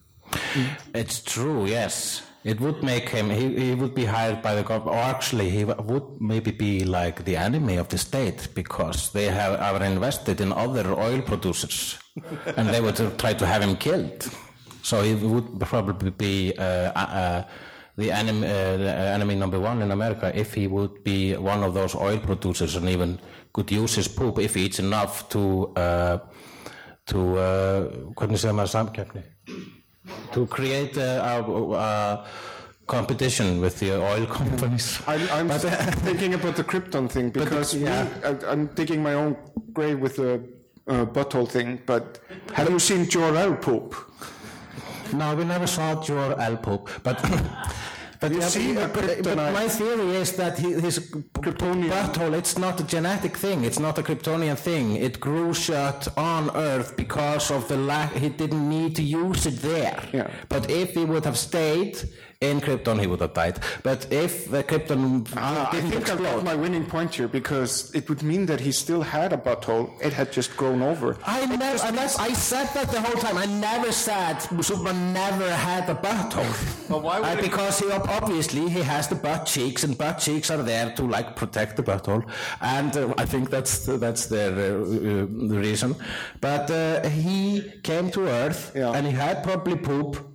[0.94, 2.22] It's true, yes.
[2.44, 5.64] It would make him, he, he would be hired by the government, or actually, he
[5.64, 10.52] would maybe be like the enemy of the state because they have are invested in
[10.52, 12.00] other oil producers
[12.58, 14.28] and they would try to have him killed.
[14.82, 17.44] So he would probably be uh, uh,
[18.02, 21.74] the, enemy, uh, the enemy number one in America if he would be one of
[21.74, 23.20] those oil producers and even
[23.54, 26.18] could use his poop if he eats enough to, uh,
[27.06, 27.82] to uh,
[28.16, 29.24] hvernig segir maður samkeppni?
[30.34, 31.34] to create a, a,
[31.74, 32.26] a
[32.88, 35.00] competition with the oil companies.
[35.08, 35.70] I'm, I'm But, uh,
[36.08, 38.04] thinking about the Krypton thing because yeah.
[38.04, 39.36] me, I, I'm digging my own
[39.74, 40.42] grave with the
[40.88, 41.82] uh, butthole thing.
[41.86, 42.20] But
[42.54, 43.96] have you seen Jor-El poop?
[45.14, 47.20] No, we never saw Jor El Pope, but.
[48.22, 52.56] But, You see but, the but, but my theory is that he, his butthole, it's
[52.58, 54.96] not a genetic thing, it's not a Kryptonian thing.
[54.96, 59.58] It grew shut on Earth because of the lack, he didn't need to use it
[59.62, 60.00] there.
[60.14, 60.30] Yeah.
[60.50, 61.98] But if he would have stayed
[62.42, 63.60] in Krypton, he would have died.
[63.84, 68.10] But if the Krypton Ah, I think I've got my winning point here because it
[68.10, 69.92] would mean that he still had a butthole.
[70.04, 71.18] It had just grown over.
[71.24, 73.38] I never, that's, I said that the whole time.
[73.38, 76.52] I never said Superman never had a butthole.
[76.90, 79.98] But why would Uh, it- because he ob- obviously he has the butt cheeks, and
[79.98, 82.24] butt cheeks are there to like protect the butthole,
[82.62, 85.96] and uh, I think that's that's their uh, uh, the reason.
[86.40, 90.32] But uh, he came to Earth, and he had probably poop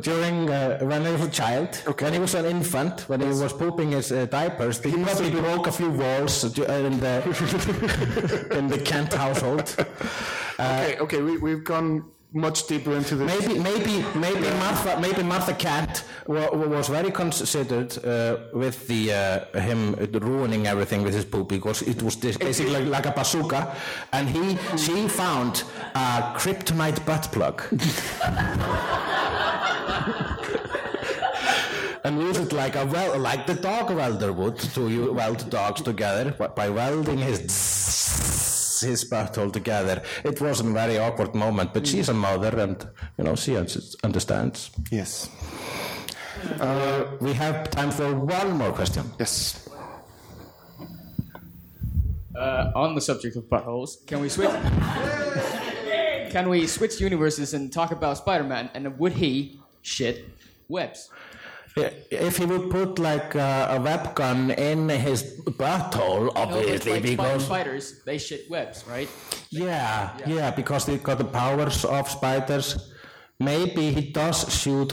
[0.00, 3.52] during uh, when he was a child, when he was an infant, when he was
[3.52, 8.68] pooping his uh, diapers, he probably broke a few walls uh, uh, in the in
[8.68, 9.74] the Kent household.
[10.58, 12.04] okay, okay, we, we've gone
[12.34, 13.26] much deeper into this.
[13.40, 19.12] Maybe, maybe, maybe Martha, maybe Martha Kent wa- wa- was very considered uh, with the
[19.12, 23.12] uh, him ruining everything with his poop because it was this basically like, like a
[23.12, 23.74] bazooka,
[24.12, 25.64] and he she found
[25.94, 27.62] a kryptonite butt plug.
[32.04, 35.82] and used it like a well, like the dog welder would to you weld dogs
[35.82, 37.40] together by- by welding his
[38.82, 40.02] his butthole altogether.
[40.24, 44.70] It was a very awkward moment, but she's a mother, and you know she understands.
[44.90, 45.30] Yes.
[46.60, 49.04] Uh, we have time for one more question.
[49.18, 49.68] Yes.
[52.34, 54.50] Uh, on the subject of buttholes, can we switch?
[56.32, 58.70] can we switch universes and talk about Spider-Man?
[58.74, 60.24] And would he shit
[60.68, 61.10] webs?
[61.76, 66.40] Yeah, If he would put like uh, a web gun in his butthole, No, but
[66.40, 69.08] obviously, like spider because spiders, they shit webs, right?
[69.50, 72.92] Yeah, yeah, because they got the powers of spiders.
[73.40, 74.92] Maybe he does shoot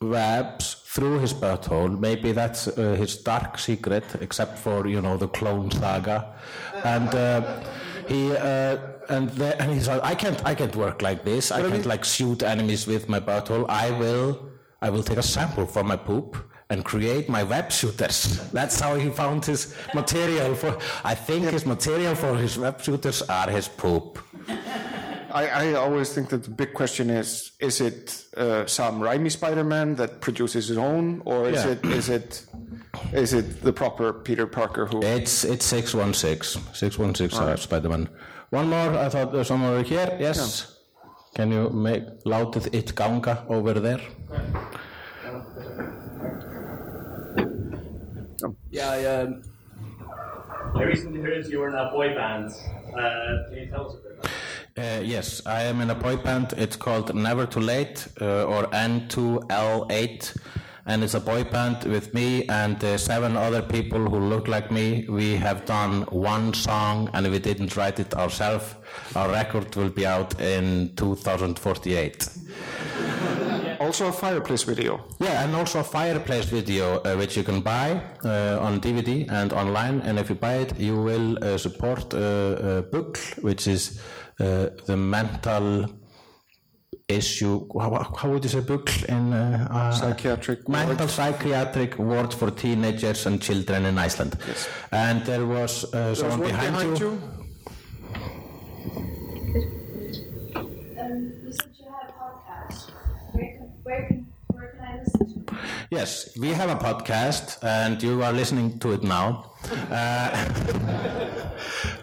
[0.00, 1.98] webs through his butthole.
[1.98, 6.34] Maybe that's uh, his dark secret, except for you know the clone saga.
[6.84, 7.60] And uh,
[8.08, 8.76] he uh,
[9.10, 11.50] and, the, and he's like, I can't, I can't work like this.
[11.50, 13.66] I can't like shoot enemies with my butthole.
[13.68, 14.50] I will,
[14.82, 16.36] I will take a sample from my poop.
[16.72, 18.48] And create my web shooters.
[18.52, 20.78] That's how he found his material for.
[21.02, 24.20] I think his material for his web shooters are his poop.
[25.32, 29.96] I, I always think that the big question is: Is it uh, Sam Raimi Spider-Man
[29.96, 31.72] that produces his own, or is Yeah.
[31.72, 32.46] it is it
[33.12, 35.02] is it the proper Peter Parker who?
[35.02, 36.56] It's it's six one six.
[36.72, 38.08] Six one six Spider-Man.
[38.50, 38.94] One more.
[38.96, 40.16] I thought there's one more here.
[40.20, 40.76] Yes.
[41.34, 44.00] Can you make látið it ganga over there?
[48.70, 49.42] Yeah, I, um,
[50.74, 52.50] I recently heard you were in a boy band.
[52.96, 54.30] Uh, can you tell us a bit about
[54.78, 56.54] Uh, yes, I am in a boy band.
[56.56, 60.36] It's called Never Too Late uh, or N2L8.
[60.90, 64.72] And it's a boy band with me and uh, seven other people who look like
[64.72, 65.06] me.
[65.08, 68.74] We have done one song and we didn't write it ourselves.
[69.14, 72.28] Our record will be out in 2048.
[73.80, 75.00] Also a fireplace video.
[75.20, 79.54] Yeah, and also a fireplace video uh, which you can buy uh, on DVD and
[79.54, 80.02] online.
[80.02, 83.98] And if you buy it, you will uh, support uh, uh, BUGL, which is
[84.38, 85.88] uh, the mental
[87.10, 87.66] issue.
[87.78, 93.26] How, how would you say BUGL in uh, uh, Psychiatric mental psychiatric ward for teenagers
[93.26, 94.36] and children in Iceland?
[94.46, 94.68] Yes.
[94.92, 97.08] And there was uh, someone one behind, behind you.
[101.00, 102.90] Um, you said you had a podcast.
[103.32, 104.19] Where can, where can,
[105.00, 105.56] where can I listen to?
[105.90, 109.52] Yes, we have a podcast, and you are listening to it now.
[109.90, 110.30] Uh,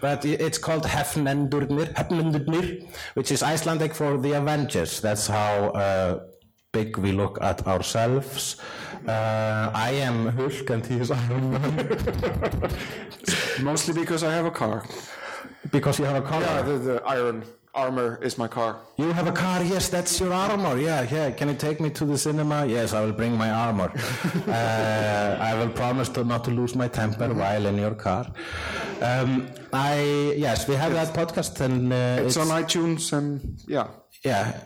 [0.00, 5.00] but it's called Hefnendurnir, Hefnendurnir, which is Icelandic for the Avengers.
[5.00, 6.20] That's how uh,
[6.72, 8.56] big we look at ourselves.
[9.06, 12.70] Uh, I am Hulk, and he is Iron Man.
[13.62, 14.84] Mostly because I have a car.
[15.70, 16.40] Because you have a car.
[16.40, 17.44] Yeah, the, the iron
[17.84, 18.72] armor is my car.
[18.96, 20.74] You have a car, yes, that's your armor.
[20.78, 21.30] Yeah, yeah.
[21.30, 22.66] Can you take me to the cinema?
[22.66, 23.90] Yes, I will bring my armor.
[24.48, 28.24] uh, I will promise to not to lose my temper while in your car.
[29.00, 29.30] Um,
[29.72, 33.88] I yes, we have that podcast and uh, It's, on iTunes and yeah.
[34.24, 34.60] Yeah,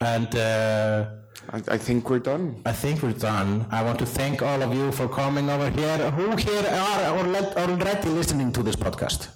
[0.00, 0.30] and.
[0.34, 1.06] Uh,
[1.52, 2.60] I, I think we're done.
[2.66, 3.66] I think we're done.
[3.70, 6.10] I want to thank all of you for coming over here.
[6.10, 7.16] Who here are
[7.56, 9.28] already listening to this podcast?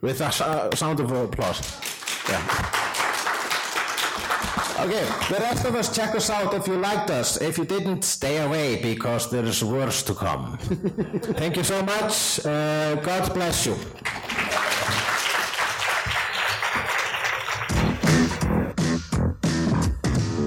[0.00, 0.30] With a
[0.76, 1.58] sound of applause.
[2.28, 2.78] Yeah.
[4.78, 7.40] Okay, the rest of us check us out if you liked us.
[7.40, 10.56] If you didn't, stay away because there is worse to come.
[11.34, 12.46] Thank you so much.
[12.46, 13.74] Uh, God bless you.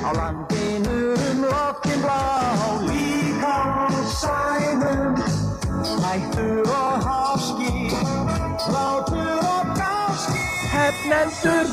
[0.03, 2.21] Á landinu um loftin blá
[2.81, 3.89] Líka á
[4.21, 5.16] sænum
[6.07, 7.91] Hættu og háski,
[8.73, 10.39] látur og gáski,
[10.73, 11.67] hefnendur,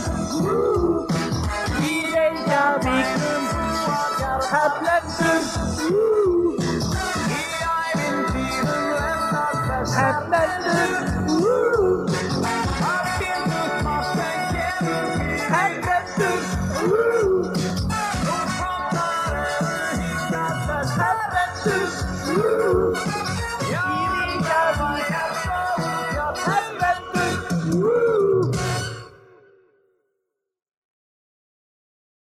[1.91, 3.45] í Reykjavíkum,
[4.53, 5.43] hefnendur,
[7.30, 7.43] í
[7.76, 9.22] æfintýrum,
[9.97, 11.24] hefnendur.